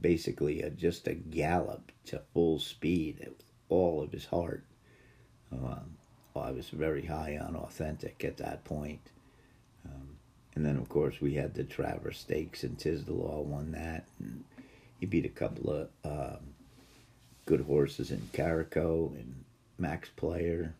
basically 0.00 0.62
a, 0.62 0.70
just 0.70 1.08
a 1.08 1.14
gallop 1.14 1.92
to 2.06 2.22
full 2.32 2.58
speed 2.58 3.18
with 3.20 3.42
all 3.68 4.02
of 4.02 4.12
his 4.12 4.26
heart. 4.26 4.64
Um, 5.52 5.96
I 6.36 6.50
was 6.52 6.68
very 6.70 7.04
high 7.04 7.36
on 7.36 7.56
authentic 7.56 8.24
at 8.24 8.36
that 8.38 8.64
point. 8.64 9.10
Um, 9.84 10.16
and 10.54 10.64
then, 10.64 10.76
of 10.76 10.88
course, 10.88 11.20
we 11.20 11.34
had 11.34 11.54
the 11.54 11.64
Travers 11.64 12.18
Stakes, 12.18 12.64
and 12.64 12.80
Law 13.08 13.40
won 13.40 13.72
that. 13.72 14.06
And 14.20 14.44
he 15.00 15.06
beat 15.06 15.24
a 15.24 15.30
couple 15.30 15.70
of 15.70 15.88
um, 16.04 16.54
good 17.46 17.62
horses 17.62 18.10
in 18.10 18.20
Caracaro 18.32 19.14
and 19.14 19.44
Max 19.78 20.08
Player. 20.16 20.74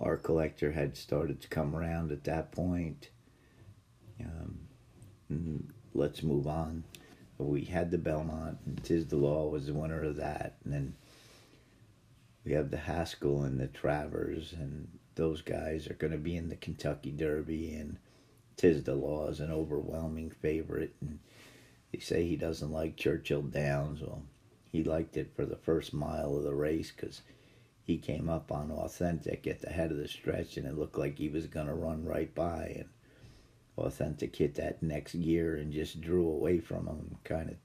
Art 0.00 0.22
Collector 0.22 0.72
had 0.72 0.96
started 0.96 1.40
to 1.42 1.48
come 1.48 1.76
around 1.76 2.10
at 2.10 2.24
that 2.24 2.52
point. 2.52 3.10
Um, 4.20 4.60
let's 5.94 6.22
move 6.22 6.46
on. 6.46 6.84
We 7.38 7.64
had 7.64 7.90
the 7.90 7.98
Belmont, 7.98 8.58
and 8.66 8.82
Tiz 8.82 9.06
the 9.06 9.16
Law 9.16 9.48
was 9.48 9.66
the 9.66 9.74
winner 9.74 10.02
of 10.02 10.16
that. 10.16 10.56
And 10.64 10.72
then 10.72 10.94
we 12.44 12.52
have 12.52 12.70
the 12.70 12.76
Haskell 12.78 13.42
and 13.42 13.58
the 13.58 13.66
Travers, 13.66 14.52
and 14.52 14.88
those 15.14 15.42
guys 15.42 15.88
are 15.88 15.94
going 15.94 16.12
to 16.12 16.18
be 16.18 16.36
in 16.36 16.48
the 16.48 16.56
Kentucky 16.56 17.10
Derby, 17.10 17.74
and 17.74 17.98
Tiz 18.56 18.84
the 18.84 18.94
Law 18.94 19.28
is 19.28 19.40
an 19.40 19.50
overwhelming 19.50 20.30
favorite. 20.30 20.94
And 21.00 21.18
they 21.92 22.00
say 22.00 22.26
he 22.26 22.36
doesn't 22.36 22.72
like 22.72 22.96
Churchill 22.96 23.42
Downs. 23.42 24.00
Well, 24.00 24.22
he 24.70 24.84
liked 24.84 25.16
it 25.16 25.32
for 25.34 25.44
the 25.44 25.56
first 25.56 25.92
mile 25.92 26.36
of 26.36 26.44
the 26.44 26.54
race 26.54 26.92
because 26.94 27.22
he 27.90 27.98
came 27.98 28.28
up 28.28 28.52
on 28.52 28.70
Authentic 28.70 29.48
at 29.48 29.60
the 29.60 29.70
head 29.70 29.90
of 29.90 29.96
the 29.96 30.06
stretch, 30.06 30.56
and 30.56 30.64
it 30.64 30.78
looked 30.78 30.96
like 30.96 31.18
he 31.18 31.28
was 31.28 31.46
going 31.48 31.66
to 31.66 31.74
run 31.74 32.04
right 32.04 32.32
by. 32.34 32.72
And 32.76 32.88
Authentic 33.76 34.36
hit 34.36 34.54
that 34.54 34.80
next 34.80 35.14
gear 35.14 35.56
and 35.56 35.72
just 35.72 36.00
drew 36.00 36.28
away 36.28 36.60
from 36.60 36.86
him, 36.86 37.16
kind 37.24 37.50
of 37.50 37.56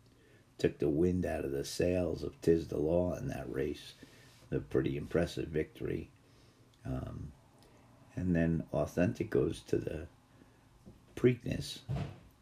took 0.58 0.80
the 0.80 0.90
wind 0.90 1.26
out 1.26 1.46
of 1.46 1.52
the 1.52 1.64
sails 1.64 2.24
of 2.24 2.42
Tiz 2.42 2.68
the 2.68 2.80
Law 2.80 3.14
in 3.16 3.28
that 3.28 3.52
race 3.52 3.94
a 4.52 4.60
pretty 4.60 4.98
impressive 4.98 5.50
victory. 5.50 6.10
Um, 6.86 7.32
And 8.16 8.36
then 8.36 8.64
Authentic 8.74 9.30
goes 9.30 9.62
to 9.68 9.78
the 9.78 10.08
Preakness, 11.16 11.80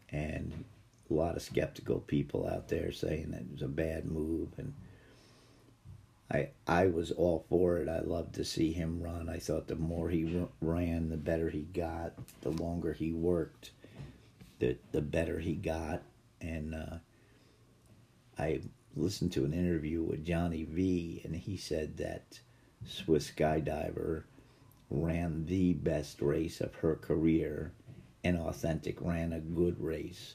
and 0.08 0.64
a 1.10 1.14
lot 1.14 1.36
of 1.36 1.42
skeptical 1.42 2.00
people 2.00 2.48
out 2.48 2.68
there 2.68 2.92
saying 2.92 3.32
that 3.32 3.42
it 3.42 3.52
was 3.52 3.62
a 3.62 3.68
bad 3.68 4.04
move. 4.04 4.50
And 4.56 4.74
I, 6.30 6.48
I 6.66 6.86
was 6.86 7.10
all 7.10 7.44
for 7.48 7.78
it. 7.78 7.88
I 7.88 8.00
loved 8.00 8.34
to 8.36 8.44
see 8.44 8.72
him 8.72 9.02
run. 9.02 9.28
I 9.28 9.38
thought 9.38 9.68
the 9.68 9.76
more 9.76 10.08
he 10.08 10.46
ran, 10.60 11.10
the 11.10 11.16
better 11.16 11.50
he 11.50 11.62
got. 11.62 12.14
The 12.40 12.50
longer 12.50 12.92
he 12.92 13.12
worked, 13.12 13.70
the 14.58 14.78
the 14.92 15.02
better 15.02 15.38
he 15.38 15.54
got. 15.54 16.02
And 16.40 16.74
uh, 16.74 16.96
I 18.38 18.62
listened 18.96 19.32
to 19.32 19.44
an 19.44 19.52
interview 19.52 20.02
with 20.02 20.24
Johnny 20.24 20.64
V, 20.64 21.20
and 21.24 21.36
he 21.36 21.56
said 21.56 21.98
that 21.98 22.40
Swiss 22.86 23.30
Skydiver 23.30 24.24
ran 24.90 25.46
the 25.46 25.74
best 25.74 26.20
race 26.22 26.60
of 26.60 26.74
her 26.76 26.96
career, 26.96 27.72
and 28.22 28.38
Authentic 28.38 29.00
ran 29.00 29.32
a 29.32 29.40
good 29.40 29.80
race. 29.80 30.34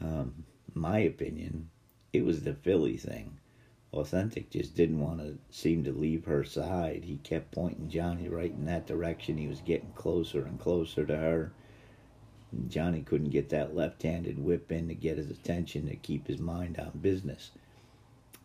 Um, 0.00 0.44
my 0.74 0.98
opinion, 0.98 1.70
it 2.12 2.24
was 2.24 2.42
the 2.42 2.54
filly 2.54 2.96
thing. 2.96 3.38
Authentic 3.96 4.50
just 4.50 4.76
didn't 4.76 5.00
want 5.00 5.20
to 5.20 5.38
seem 5.50 5.82
to 5.84 5.92
leave 5.92 6.26
her 6.26 6.44
side. 6.44 7.04
He 7.04 7.16
kept 7.16 7.52
pointing 7.52 7.88
Johnny 7.88 8.28
right 8.28 8.50
in 8.50 8.66
that 8.66 8.86
direction. 8.86 9.38
He 9.38 9.48
was 9.48 9.60
getting 9.62 9.92
closer 9.94 10.44
and 10.44 10.60
closer 10.60 11.06
to 11.06 11.16
her. 11.16 11.52
Johnny 12.68 13.00
couldn't 13.00 13.30
get 13.30 13.48
that 13.48 13.74
left 13.74 14.02
handed 14.02 14.38
whip 14.38 14.70
in 14.70 14.88
to 14.88 14.94
get 14.94 15.16
his 15.16 15.30
attention 15.30 15.88
to 15.88 15.96
keep 15.96 16.26
his 16.26 16.38
mind 16.38 16.78
on 16.78 16.98
business. 17.00 17.52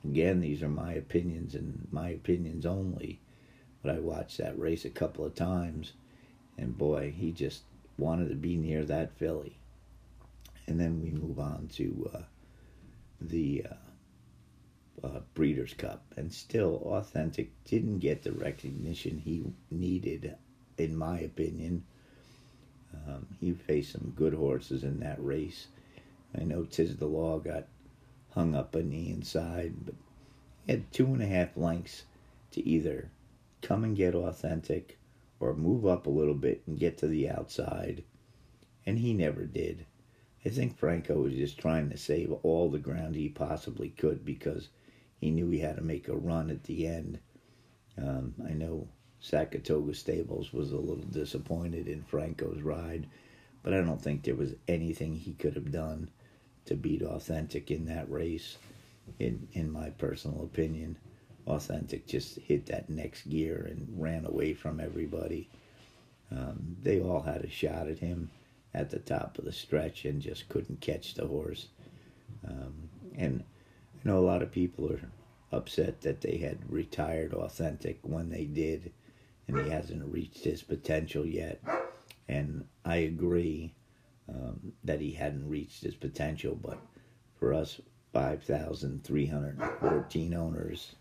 Again, 0.05 0.39
these 0.39 0.63
are 0.63 0.70
my 0.70 0.93
opinions 0.93 1.53
and 1.53 1.86
my 1.91 2.10
opinions 2.10 2.65
only. 2.65 3.20
But 3.84 3.96
I 3.96 4.00
watched 4.00 4.38
that 4.38 4.58
race 4.58 4.86
a 4.86 4.89
couple 4.89 5.25
of 5.25 5.36
times, 5.36 5.93
and 6.58 6.77
boy, 6.77 7.13
he 7.15 7.31
just 7.31 7.63
wanted 7.98 8.29
to 8.29 8.36
be 8.36 8.55
near 8.55 8.86
that 8.86 9.17
filly. 9.17 9.58
And 10.65 10.79
then 10.79 11.01
we 11.01 11.10
move 11.10 11.39
on 11.39 11.67
to 11.74 12.10
uh, 12.13 12.22
the 13.20 13.65
uh, 13.70 13.90
uh, 15.03 15.20
Breeders' 15.34 15.74
Cup, 15.74 16.03
and 16.15 16.31
still, 16.31 16.81
Authentic 16.86 17.51
didn't 17.65 18.00
get 18.00 18.24
the 18.24 18.31
recognition 18.31 19.17
he 19.17 19.43
needed, 19.70 20.36
in 20.77 20.96
my 20.96 21.20
opinion. 21.20 21.84
Um, 23.08 23.27
he 23.39 23.53
faced 23.53 23.93
some 23.93 24.13
good 24.15 24.34
horses 24.34 24.84
in 24.84 25.00
that 25.00 25.24
race. 25.24 25.67
I 26.38 26.43
know 26.43 26.65
Tiz 26.65 26.96
the 26.98 27.08
Law 27.08 27.39
got 27.39 27.67
hung 28.31 28.55
up 28.55 28.75
on 28.75 28.89
the 28.89 29.10
inside, 29.10 29.86
but 29.86 29.96
he 30.65 30.72
had 30.74 30.91
two 30.91 31.08
and 31.08 31.22
a 31.22 31.27
half 31.27 31.58
lengths 31.58 32.03
to 32.51 32.65
either 32.67 33.10
come 33.62 33.84
and 33.84 33.96
get 33.96 34.15
authentic 34.15 34.98
or 35.39 35.55
move 35.55 35.86
up 35.86 36.05
a 36.05 36.12
little 36.12 36.36
bit 36.36 36.62
and 36.67 36.79
get 36.79 36.98
to 37.00 37.08
the 37.08 37.29
outside. 37.29 38.03
And 38.86 39.00
he 39.00 39.13
never 39.13 39.46
did. 39.46 39.86
I 40.46 40.50
think 40.50 40.75
Franco 40.75 41.22
was 41.22 41.34
just 41.34 41.60
trying 41.60 41.89
to 41.89 41.98
save 41.98 42.31
all 42.43 42.70
the 42.70 42.79
ground 42.79 43.15
he 43.15 43.29
possibly 43.29 43.89
could 43.89 44.25
because 44.25 44.70
he 45.22 45.30
knew 45.30 45.50
he 45.50 45.60
had 45.60 45.78
to 45.78 45.84
make 45.84 46.08
a 46.08 46.16
run 46.16 46.50
at 46.50 46.63
the 46.63 46.88
end. 46.88 47.20
Um, 47.98 48.34
I 48.46 48.54
know 48.54 48.88
Sackatoga 49.20 49.94
Stables 49.94 50.51
was 50.51 50.72
a 50.72 50.78
little 50.78 51.06
disappointed 51.06 51.88
in 51.88 52.01
Franco's 52.01 52.63
ride, 52.63 53.08
but 53.62 53.74
I 53.74 53.82
don't 53.82 54.01
think 54.01 54.24
there 54.24 54.36
was 54.36 54.56
anything 54.68 55.16
he 55.16 55.34
could 55.34 55.54
have 55.54 55.72
done 55.72 56.10
to 56.66 56.75
beat 56.75 57.04
Authentic 57.04 57.70
in 57.70 57.86
that 57.86 58.10
race, 58.12 58.58
in 59.20 59.48
in 59.54 59.72
my 59.72 59.92
personal 59.92 60.44
opinion. 60.44 60.98
Authentic 61.48 62.08
just 62.08 62.40
hit 62.40 62.66
that 62.68 62.90
next 62.90 63.30
gear 63.30 63.68
and 63.70 63.88
ran 64.01 64.25
away 64.25 64.54
from 64.54 64.80
everybody. 64.80 65.50
Um, 66.31 66.77
they 66.81 67.00
all 67.00 67.22
had 67.22 67.44
a 67.44 67.50
shot 67.50 67.88
at 67.88 68.00
him 68.00 68.31
at 68.74 68.90
the 68.90 69.00
top 69.00 69.38
of 69.38 69.46
the 69.46 69.51
stretch 69.51 70.05
and 70.05 70.22
just 70.22 70.50
couldn't 70.50 70.81
catch 70.81 71.14
the 71.14 71.27
horse. 71.27 71.68
Um, 72.48 72.90
and 73.16 73.44
I 74.03 74.09
know 74.09 74.18
a 74.18 74.25
lot 74.25 74.42
of 74.42 74.51
people 74.51 74.92
are 74.92 75.11
upset 75.51 76.01
that 76.01 76.22
they 76.22 76.37
had 76.37 76.72
retired 76.72 77.35
Authentic 77.35 78.00
when 78.01 78.29
they 78.29 78.46
did, 78.46 78.92
and 79.48 79.59
he 79.59 79.70
hasn't 79.70 80.11
reached 80.11 80.44
his 80.44 80.64
potential 80.64 81.24
yet. 81.24 81.61
And 82.27 82.66
I 82.83 82.96
agree 82.98 83.75
um, 84.27 84.74
that 84.83 85.01
he 85.01 85.11
hadn't 85.11 85.48
reached 85.48 85.83
his 85.83 85.94
potential, 85.94 86.55
but 86.55 86.79
for 87.37 87.53
us 87.53 87.79
5,314 88.14 90.33
owners, 90.33 90.96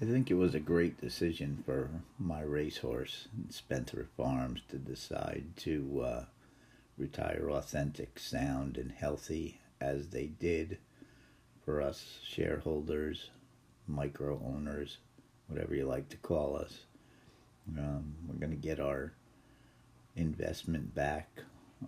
I 0.00 0.04
think 0.04 0.30
it 0.30 0.34
was 0.34 0.56
a 0.56 0.60
great 0.60 1.00
decision 1.00 1.62
for 1.64 1.88
my 2.18 2.40
racehorse, 2.40 3.28
Spencer 3.50 4.08
Farms, 4.16 4.62
to 4.68 4.78
decide 4.78 5.56
to 5.58 6.00
uh, 6.00 6.24
retire 6.98 7.50
authentic, 7.50 8.18
sound, 8.18 8.78
and 8.78 8.90
healthy 8.90 9.60
as 9.80 10.08
they 10.08 10.26
did 10.26 10.78
for 11.64 11.80
us 11.80 12.18
shareholders, 12.26 13.30
micro 13.86 14.40
owners, 14.44 14.98
whatever 15.46 15.74
you 15.74 15.86
like 15.86 16.08
to 16.10 16.16
call 16.18 16.56
us. 16.56 16.84
Um, 17.78 18.14
we're 18.26 18.38
going 18.38 18.50
to 18.50 18.56
get 18.56 18.80
our 18.80 19.12
investment 20.16 20.94
back 20.94 21.40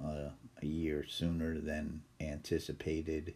uh, 0.04 0.30
a 0.62 0.66
year 0.66 1.04
sooner 1.06 1.58
than 1.60 2.02
anticipated. 2.20 3.34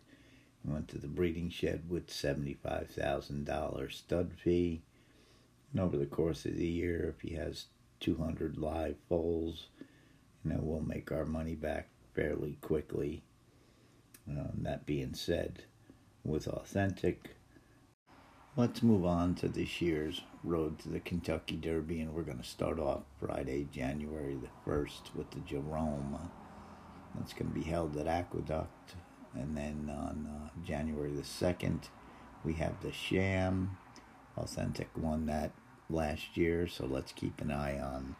We 0.64 0.72
went 0.72 0.88
to 0.88 0.98
the 0.98 1.06
breeding 1.06 1.50
shed 1.50 1.84
with 1.88 2.08
$75,000 2.08 3.92
stud 3.92 4.32
fee. 4.42 4.82
And 5.72 5.80
over 5.80 5.96
the 5.96 6.06
course 6.06 6.44
of 6.44 6.56
the 6.56 6.66
year, 6.66 7.14
if 7.14 7.20
he 7.28 7.34
has 7.36 7.66
200 8.00 8.56
live 8.58 8.96
foals, 9.08 9.68
you 10.44 10.52
know, 10.52 10.60
we'll 10.62 10.80
make 10.80 11.12
our 11.12 11.24
money 11.26 11.54
back 11.54 11.88
fairly 12.14 12.56
quickly. 12.60 13.22
Um, 14.28 14.60
that 14.62 14.86
being 14.86 15.14
said, 15.14 15.64
with 16.24 16.46
Authentic, 16.48 17.36
let's 18.56 18.82
move 18.82 19.04
on 19.04 19.34
to 19.36 19.48
this 19.48 19.80
year's 19.80 20.22
Road 20.42 20.78
to 20.80 20.88
the 20.88 21.00
Kentucky 21.00 21.56
Derby, 21.56 22.00
and 22.00 22.14
we're 22.14 22.22
going 22.22 22.38
to 22.38 22.44
start 22.44 22.78
off 22.78 23.02
Friday, 23.18 23.68
January 23.70 24.36
the 24.36 24.70
1st 24.70 25.14
with 25.14 25.30
the 25.32 25.40
Jerome. 25.40 26.30
That's 27.14 27.34
going 27.34 27.52
to 27.52 27.58
be 27.58 27.64
held 27.64 27.96
at 27.98 28.06
Aqueduct. 28.06 28.94
And 29.34 29.56
then 29.56 29.90
on 29.90 30.26
uh, 30.26 30.66
January 30.66 31.12
the 31.12 31.22
2nd, 31.22 31.88
we 32.42 32.54
have 32.54 32.80
the 32.82 32.92
Sham. 32.92 33.76
Authentic 34.38 34.88
won 34.96 35.26
that 35.26 35.52
last 35.90 36.36
year, 36.36 36.66
so 36.66 36.86
let's 36.86 37.12
keep 37.12 37.40
an 37.40 37.50
eye 37.50 37.78
on 37.78 38.16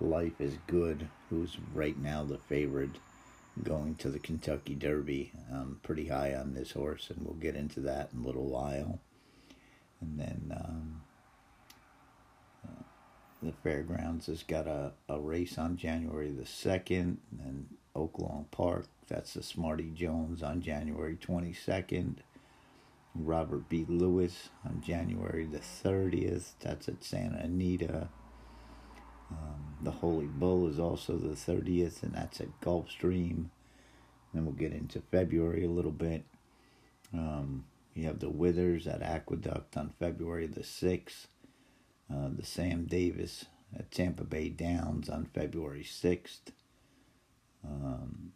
Life 0.00 0.40
is 0.40 0.58
Good, 0.66 1.08
who's 1.30 1.58
right 1.72 1.96
now 1.96 2.24
the 2.24 2.38
favorite 2.38 2.98
going 3.62 3.94
to 3.96 4.10
the 4.10 4.18
Kentucky 4.18 4.74
Derby. 4.74 5.32
I'm 5.52 5.80
pretty 5.82 6.08
high 6.08 6.34
on 6.34 6.54
this 6.54 6.72
horse, 6.72 7.10
and 7.10 7.24
we'll 7.24 7.34
get 7.34 7.54
into 7.54 7.80
that 7.80 8.10
in 8.12 8.22
a 8.22 8.26
little 8.26 8.46
while. 8.46 8.98
And 10.00 10.18
then 10.18 10.58
um, 10.64 11.02
the 13.42 13.52
fairgrounds 13.52 14.26
has 14.26 14.42
got 14.42 14.66
a, 14.66 14.92
a 15.08 15.18
race 15.20 15.58
on 15.58 15.76
January 15.76 16.30
the 16.30 16.44
2nd, 16.44 17.16
and 17.44 17.66
Oaklawn 17.94 18.50
Park. 18.50 18.86
That's 19.08 19.34
the 19.34 19.42
Smarty 19.42 19.90
Jones 19.90 20.42
on 20.42 20.60
January 20.60 21.16
22nd. 21.16 22.16
Robert 23.14 23.68
B. 23.68 23.84
Lewis 23.88 24.48
on 24.64 24.80
January 24.80 25.44
the 25.44 25.58
30th. 25.58 26.52
That's 26.60 26.88
at 26.88 27.04
Santa 27.04 27.38
Anita. 27.38 28.08
Um, 29.32 29.76
the 29.82 29.90
Holy 29.90 30.26
Bull 30.26 30.68
is 30.68 30.78
also 30.78 31.16
the 31.16 31.34
30th, 31.34 32.02
and 32.02 32.14
that's 32.14 32.40
at 32.40 32.60
Gulfstream. 32.60 33.46
Then 34.32 34.44
we'll 34.44 34.54
get 34.54 34.72
into 34.72 35.00
February 35.00 35.64
a 35.64 35.70
little 35.70 35.92
bit. 35.92 36.24
Um, 37.12 37.64
you 37.94 38.04
have 38.04 38.20
the 38.20 38.30
Withers 38.30 38.86
at 38.86 39.02
Aqueduct 39.02 39.76
on 39.76 39.92
February 39.98 40.46
the 40.46 40.60
6th. 40.60 41.26
Uh, 42.12 42.28
the 42.34 42.44
Sam 42.44 42.84
Davis 42.84 43.46
at 43.76 43.90
Tampa 43.90 44.24
Bay 44.24 44.48
Downs 44.48 45.08
on 45.08 45.26
February 45.26 45.84
6th. 45.84 46.52
Um, 47.64 48.32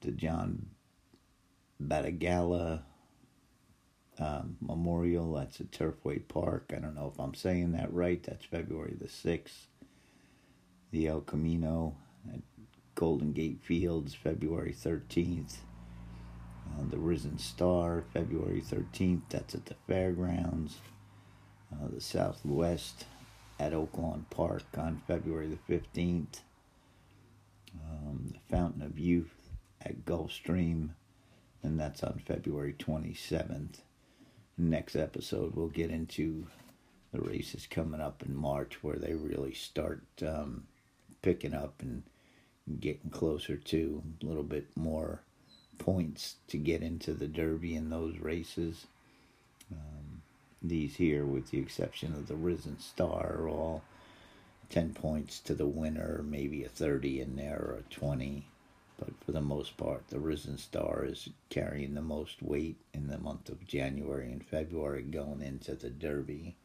the 0.00 0.12
John 0.12 0.70
Battaglia 1.80 2.82
um, 4.20 4.56
Memorial. 4.60 5.34
That's 5.34 5.60
at 5.60 5.70
Turfway 5.70 6.26
Park. 6.26 6.72
I 6.74 6.80
don't 6.80 6.94
know 6.94 7.10
if 7.12 7.20
I'm 7.20 7.34
saying 7.34 7.72
that 7.72 7.92
right. 7.92 8.22
That's 8.22 8.44
February 8.44 8.96
the 8.98 9.08
6th. 9.08 9.66
The 10.90 11.06
El 11.06 11.20
Camino 11.20 11.96
at 12.32 12.40
Golden 12.94 13.32
Gate 13.32 13.60
Fields, 13.62 14.14
February 14.14 14.74
13th. 14.74 15.56
Uh, 16.66 16.84
the 16.90 16.98
Risen 16.98 17.38
Star, 17.38 18.04
February 18.12 18.62
13th. 18.62 19.22
That's 19.28 19.54
at 19.54 19.66
the 19.66 19.76
fairgrounds. 19.86 20.78
Uh, 21.72 21.88
the 21.92 22.00
Southwest 22.00 23.04
at 23.58 23.72
Oaklawn 23.72 24.24
Park 24.30 24.64
on 24.76 25.02
February 25.06 25.48
the 25.48 25.74
15th. 25.74 26.40
Um, 27.74 28.32
the 28.32 28.54
Fountain 28.56 28.82
of 28.82 28.98
Youth 28.98 29.50
at 29.82 30.04
Gulfstream, 30.04 30.90
and 31.62 31.78
that's 31.78 32.02
on 32.02 32.20
February 32.26 32.74
27th. 32.78 33.80
Next 34.60 34.96
episode, 34.96 35.54
we'll 35.54 35.68
get 35.68 35.90
into 35.90 36.48
the 37.12 37.20
races 37.20 37.68
coming 37.70 38.00
up 38.00 38.24
in 38.26 38.34
March 38.34 38.82
where 38.82 38.96
they 38.96 39.14
really 39.14 39.54
start 39.54 40.02
um, 40.20 40.64
picking 41.22 41.54
up 41.54 41.80
and 41.80 42.02
getting 42.80 43.10
closer 43.10 43.56
to 43.56 44.02
a 44.20 44.26
little 44.26 44.42
bit 44.42 44.66
more 44.76 45.20
points 45.78 46.36
to 46.48 46.58
get 46.58 46.82
into 46.82 47.14
the 47.14 47.28
Derby 47.28 47.76
in 47.76 47.90
those 47.90 48.18
races. 48.18 48.88
Um, 49.70 50.22
these 50.60 50.96
here, 50.96 51.24
with 51.24 51.52
the 51.52 51.58
exception 51.60 52.12
of 52.14 52.26
the 52.26 52.34
Risen 52.34 52.80
Star, 52.80 53.36
are 53.38 53.48
all 53.48 53.84
10 54.70 54.92
points 54.92 55.38
to 55.40 55.54
the 55.54 55.66
winner, 55.68 56.24
maybe 56.28 56.64
a 56.64 56.68
30 56.68 57.20
in 57.20 57.36
there 57.36 57.58
or 57.58 57.78
a 57.78 57.94
20. 57.94 58.44
But 58.98 59.10
for 59.24 59.30
the 59.30 59.40
most 59.40 59.76
part, 59.76 60.08
the 60.08 60.18
Risen 60.18 60.58
Star 60.58 61.04
is 61.04 61.28
carrying 61.50 61.94
the 61.94 62.02
most 62.02 62.42
weight 62.42 62.76
in 62.92 63.06
the 63.06 63.18
month 63.18 63.48
of 63.48 63.66
January 63.66 64.32
and 64.32 64.44
February 64.44 65.02
going 65.02 65.40
into 65.40 65.76
the 65.76 65.88
Derby. 65.88 66.56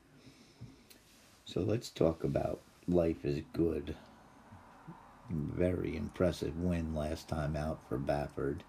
So 1.45 1.61
let's 1.61 1.89
talk 1.89 2.23
about 2.23 2.61
Life 2.87 3.23
is 3.23 3.43
Good. 3.53 3.95
Very 5.29 5.95
impressive 5.95 6.59
win 6.59 6.95
last 6.95 7.29
time 7.29 7.55
out 7.55 7.79
for 7.87 7.99
Baffert. 7.99 8.61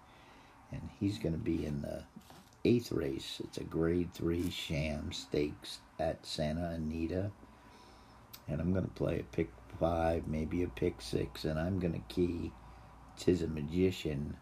And 0.71 0.89
he's 0.99 1.17
going 1.17 1.33
to 1.33 1.39
be 1.39 1.65
in 1.65 1.81
the 1.81 2.03
eighth 2.63 2.91
race. 2.91 3.41
It's 3.43 3.57
a 3.57 3.63
grade 3.63 4.13
three 4.13 4.49
sham 4.51 5.11
stakes 5.11 5.79
at 5.99 6.25
Santa 6.25 6.69
Anita. 6.69 7.31
And 8.47 8.61
I'm 8.61 8.73
going 8.73 8.85
to 8.85 8.91
play 8.91 9.19
a 9.19 9.23
pick 9.23 9.49
five, 9.79 10.27
maybe 10.27 10.63
a 10.63 10.67
pick 10.67 11.01
six, 11.01 11.45
and 11.45 11.59
I'm 11.59 11.79
going 11.79 11.93
to 11.93 12.13
key 12.13 12.51
Tiz 13.17 13.41
a 13.41 13.47
Magician 13.47 14.37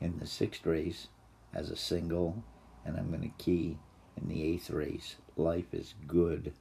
in 0.00 0.18
the 0.18 0.26
sixth 0.26 0.66
race 0.66 1.08
as 1.54 1.70
a 1.70 1.76
single, 1.76 2.42
and 2.84 2.96
I'm 2.96 3.08
going 3.08 3.22
to 3.22 3.42
key 3.42 3.78
in 4.20 4.28
the 4.28 4.42
eighth 4.42 4.70
race. 4.70 5.16
Life 5.36 5.72
is 5.72 5.94
good, 6.06 6.52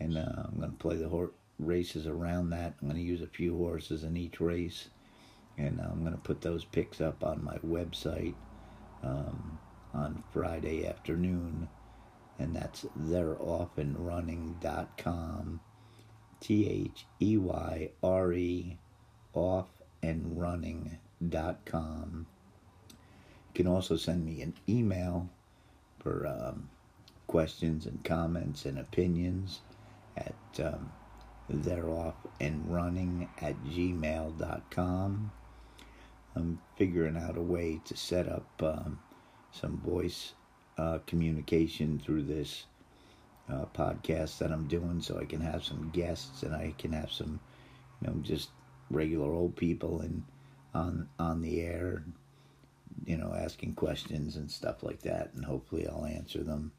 and 0.00 0.16
uh, 0.16 0.44
I'm 0.44 0.56
going 0.58 0.70
to 0.70 0.76
play 0.76 0.96
the 0.96 1.08
hor- 1.08 1.32
races 1.58 2.06
around 2.06 2.50
that. 2.50 2.74
I'm 2.80 2.88
going 2.88 3.00
to 3.00 3.06
use 3.06 3.22
a 3.22 3.26
few 3.26 3.56
horses 3.56 4.04
in 4.04 4.16
each 4.16 4.40
race, 4.40 4.88
and 5.56 5.80
I'm 5.80 6.02
going 6.02 6.14
to 6.14 6.18
put 6.18 6.40
those 6.40 6.64
picks 6.64 7.00
up 7.00 7.24
on 7.24 7.44
my 7.44 7.58
website 7.58 8.34
um, 9.02 9.58
on 9.94 10.22
Friday 10.32 10.86
afternoon, 10.86 11.68
and 12.38 12.54
that's 12.54 12.86
they'reoffandrunning.com. 12.98 15.60
T 16.40 16.68
H 16.68 17.04
E 17.20 17.36
Y 17.36 17.90
R 18.02 18.32
E 18.32 18.78
off 19.34 19.77
and 20.02 20.38
running.com. 20.38 22.26
You 22.90 23.54
can 23.54 23.66
also 23.66 23.96
send 23.96 24.24
me 24.24 24.42
an 24.42 24.54
email 24.68 25.28
for 25.98 26.26
um, 26.26 26.68
questions 27.26 27.86
and 27.86 28.02
comments 28.04 28.64
and 28.64 28.78
opinions 28.78 29.60
at 30.16 30.34
um, 30.64 30.92
they're 31.48 31.88
off 31.88 32.14
and 32.40 32.70
running 32.70 33.28
at 33.40 33.56
gmail.com. 33.64 35.32
I'm 36.36 36.60
figuring 36.76 37.16
out 37.16 37.36
a 37.36 37.42
way 37.42 37.80
to 37.84 37.96
set 37.96 38.28
up 38.28 38.46
um, 38.62 39.00
some 39.50 39.78
voice 39.78 40.34
uh, 40.76 40.98
communication 41.06 41.98
through 41.98 42.22
this 42.22 42.66
uh, 43.50 43.64
podcast 43.74 44.38
that 44.38 44.52
I'm 44.52 44.68
doing 44.68 45.00
so 45.00 45.18
I 45.18 45.24
can 45.24 45.40
have 45.40 45.64
some 45.64 45.90
guests 45.90 46.42
and 46.42 46.54
I 46.54 46.74
can 46.78 46.92
have 46.92 47.10
some, 47.10 47.40
you 48.00 48.08
know, 48.08 48.14
just 48.20 48.50
regular 48.90 49.32
old 49.32 49.56
people 49.56 50.00
and 50.00 50.22
on 50.74 51.08
on 51.18 51.40
the 51.40 51.60
air, 51.60 52.04
you 53.04 53.16
know, 53.16 53.34
asking 53.34 53.74
questions 53.74 54.36
and 54.36 54.50
stuff 54.50 54.82
like 54.82 55.02
that, 55.02 55.30
and 55.34 55.44
hopefully 55.44 55.86
I'll 55.86 56.04
answer 56.04 56.42
them 56.42 56.72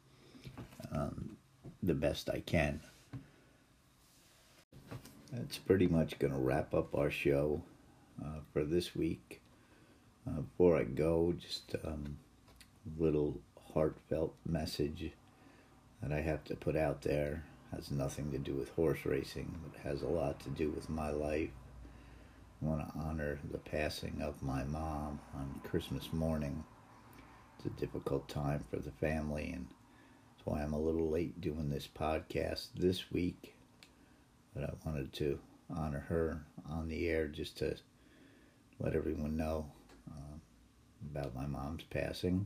um, 0.92 1.38
the 1.82 1.94
best 1.94 2.30
I 2.30 2.40
can. 2.40 2.82
That's 5.32 5.58
pretty 5.58 5.88
much 5.88 6.20
going 6.20 6.34
to 6.34 6.40
wrap 6.40 6.74
up 6.74 6.96
our 6.96 7.12
show 7.12 7.62
uh, 8.24 8.40
for 8.52 8.64
this 8.64 8.96
week. 8.96 9.42
Uh, 10.28 10.42
before 10.42 10.78
I 10.78 10.84
go, 10.84 11.34
just 11.40 11.76
um, 11.86 12.18
a 12.86 13.04
little 13.04 13.40
heartfelt 13.74 14.34
message 14.46 15.12
that 16.02 16.12
I 16.12 16.22
have 16.22 16.44
to 16.46 16.56
put 16.56 16.76
out 16.76 17.04
there. 17.04 17.44
Has 17.72 17.92
nothing 17.92 18.32
to 18.32 18.40
do 18.40 18.54
with 18.54 18.70
horse 18.70 19.06
racing, 19.06 19.60
but 19.64 19.82
has 19.82 20.02
a 20.02 20.08
lot 20.08 20.40
to 20.40 20.50
do 20.50 20.72
with 20.72 20.90
my 20.90 21.12
life 21.12 21.52
I 22.62 22.66
want 22.66 22.94
to 22.94 23.00
honor 23.00 23.40
the 23.50 23.58
passing 23.58 24.22
of 24.22 24.42
my 24.42 24.66
mom 24.66 25.22
on 25.34 25.62
Christmas 25.64 26.12
morning. 26.12 26.66
It's 27.56 27.68
a 27.68 27.80
difficult 27.80 28.28
time 28.28 28.66
for 28.70 28.78
the 28.78 28.92
family, 28.92 29.52
and 29.56 29.68
that's 29.70 30.46
why 30.46 30.62
I'm 30.62 30.74
a 30.74 30.80
little 30.80 31.10
late 31.10 31.40
doing 31.40 31.70
this 31.70 31.88
podcast 31.88 32.68
this 32.76 33.12
week. 33.12 33.56
But 34.54 34.66
I 34.66 34.74
wanted 34.86 35.14
to 35.14 35.40
honor 35.70 36.06
her 36.10 36.44
on 36.70 36.90
the 36.90 37.08
air 37.08 37.28
just 37.28 37.58
to 37.60 37.78
let 38.78 38.94
everyone 38.94 39.38
know 39.38 39.72
uh, 40.10 40.38
about 41.14 41.36
my 41.36 41.46
mom's 41.46 41.84
passing. 41.84 42.46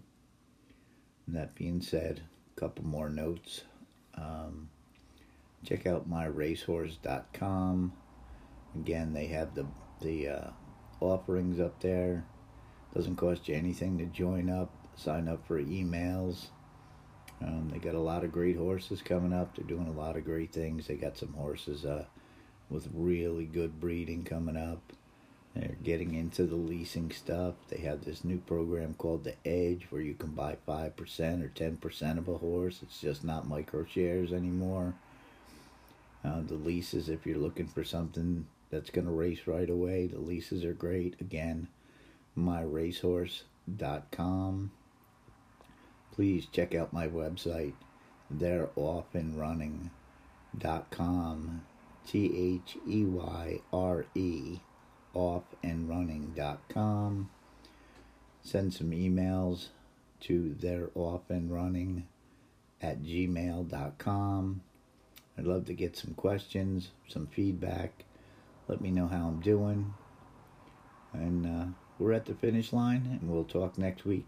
And 1.25 1.35
that 1.35 1.55
being 1.55 1.81
said, 1.81 2.21
a 2.55 2.59
couple 2.59 2.85
more 2.85 3.09
notes. 3.09 3.63
Um, 4.15 4.69
check 5.65 5.87
out 5.87 6.07
myracehorse.com. 6.07 7.93
Again, 8.75 9.13
they 9.13 9.27
have 9.27 9.55
the 9.55 9.65
the 10.03 10.27
uh, 10.27 10.47
offerings 10.99 11.59
up 11.59 11.79
there. 11.81 12.25
Doesn't 12.93 13.15
cost 13.15 13.47
you 13.47 13.55
anything 13.55 13.97
to 13.97 14.05
join 14.05 14.49
up, 14.49 14.69
sign 14.95 15.27
up 15.27 15.47
for 15.47 15.59
emails. 15.59 16.47
Um, 17.41 17.69
they 17.71 17.79
got 17.79 17.95
a 17.95 17.99
lot 17.99 18.23
of 18.23 18.31
great 18.31 18.55
horses 18.55 19.01
coming 19.01 19.33
up. 19.33 19.55
They're 19.55 19.65
doing 19.65 19.87
a 19.87 19.99
lot 19.99 20.15
of 20.15 20.23
great 20.23 20.53
things. 20.53 20.87
They 20.87 20.95
got 20.95 21.17
some 21.17 21.33
horses 21.33 21.85
uh, 21.85 22.05
with 22.69 22.87
really 22.93 23.45
good 23.45 23.79
breeding 23.79 24.23
coming 24.23 24.55
up. 24.55 24.93
They're 25.55 25.77
getting 25.83 26.15
into 26.15 26.45
the 26.45 26.55
leasing 26.55 27.11
stuff. 27.11 27.55
They 27.69 27.79
have 27.79 28.05
this 28.05 28.23
new 28.23 28.37
program 28.37 28.95
called 28.95 29.23
the 29.23 29.35
Edge 29.45 29.87
where 29.89 30.01
you 30.01 30.13
can 30.13 30.31
buy 30.31 30.57
5% 30.67 30.89
or 31.43 31.49
10% 31.49 32.17
of 32.17 32.27
a 32.27 32.37
horse. 32.37 32.79
It's 32.81 32.99
just 32.99 33.23
not 33.23 33.47
micro 33.47 33.85
shares 33.85 34.31
anymore. 34.31 34.95
Uh, 36.23 36.41
the 36.41 36.55
leases, 36.55 37.09
if 37.09 37.25
you're 37.25 37.37
looking 37.37 37.67
for 37.67 37.83
something 37.83 38.47
that's 38.73 38.89
going 38.89 39.05
to 39.05 39.11
race 39.11 39.41
right 39.45 39.69
away. 39.69 40.07
The 40.07 40.17
leases 40.17 40.65
are 40.65 40.73
great. 40.73 41.21
Again, 41.21 41.67
myracehorse.com. 42.35 44.71
Please 46.11 46.47
check 46.51 46.73
out 46.73 46.91
my 46.91 47.07
website. 47.07 47.73
They're 48.31 48.71
off 48.75 49.13
and 49.13 49.39
running.com. 49.39 49.91
T 52.07 52.61
H 52.65 52.77
E 52.87 53.05
Y 53.05 53.59
R 53.71 54.07
E 54.15 54.57
off 55.13 55.43
and 55.63 55.87
running.com. 55.87 57.29
Send 58.41 58.73
some 58.73 58.89
emails 58.89 59.67
to 60.21 60.55
they're 60.59 60.89
off 60.95 61.29
and 61.29 61.53
running 61.53 62.07
at 62.81 63.03
gmail.com. 63.03 64.61
I'd 65.37 65.45
love 65.45 65.65
to 65.65 65.73
get 65.73 65.95
some 65.95 66.15
questions, 66.15 66.89
some 67.07 67.27
feedback 67.27 68.05
let 68.67 68.81
me 68.81 68.91
know 68.91 69.07
how 69.07 69.27
I'm 69.27 69.39
doing. 69.39 69.93
And 71.13 71.45
uh, 71.45 71.65
we're 71.99 72.13
at 72.13 72.25
the 72.25 72.33
finish 72.33 72.73
line, 72.73 73.19
and 73.21 73.29
we'll 73.29 73.43
talk 73.43 73.77
next 73.77 74.05
week. 74.05 74.25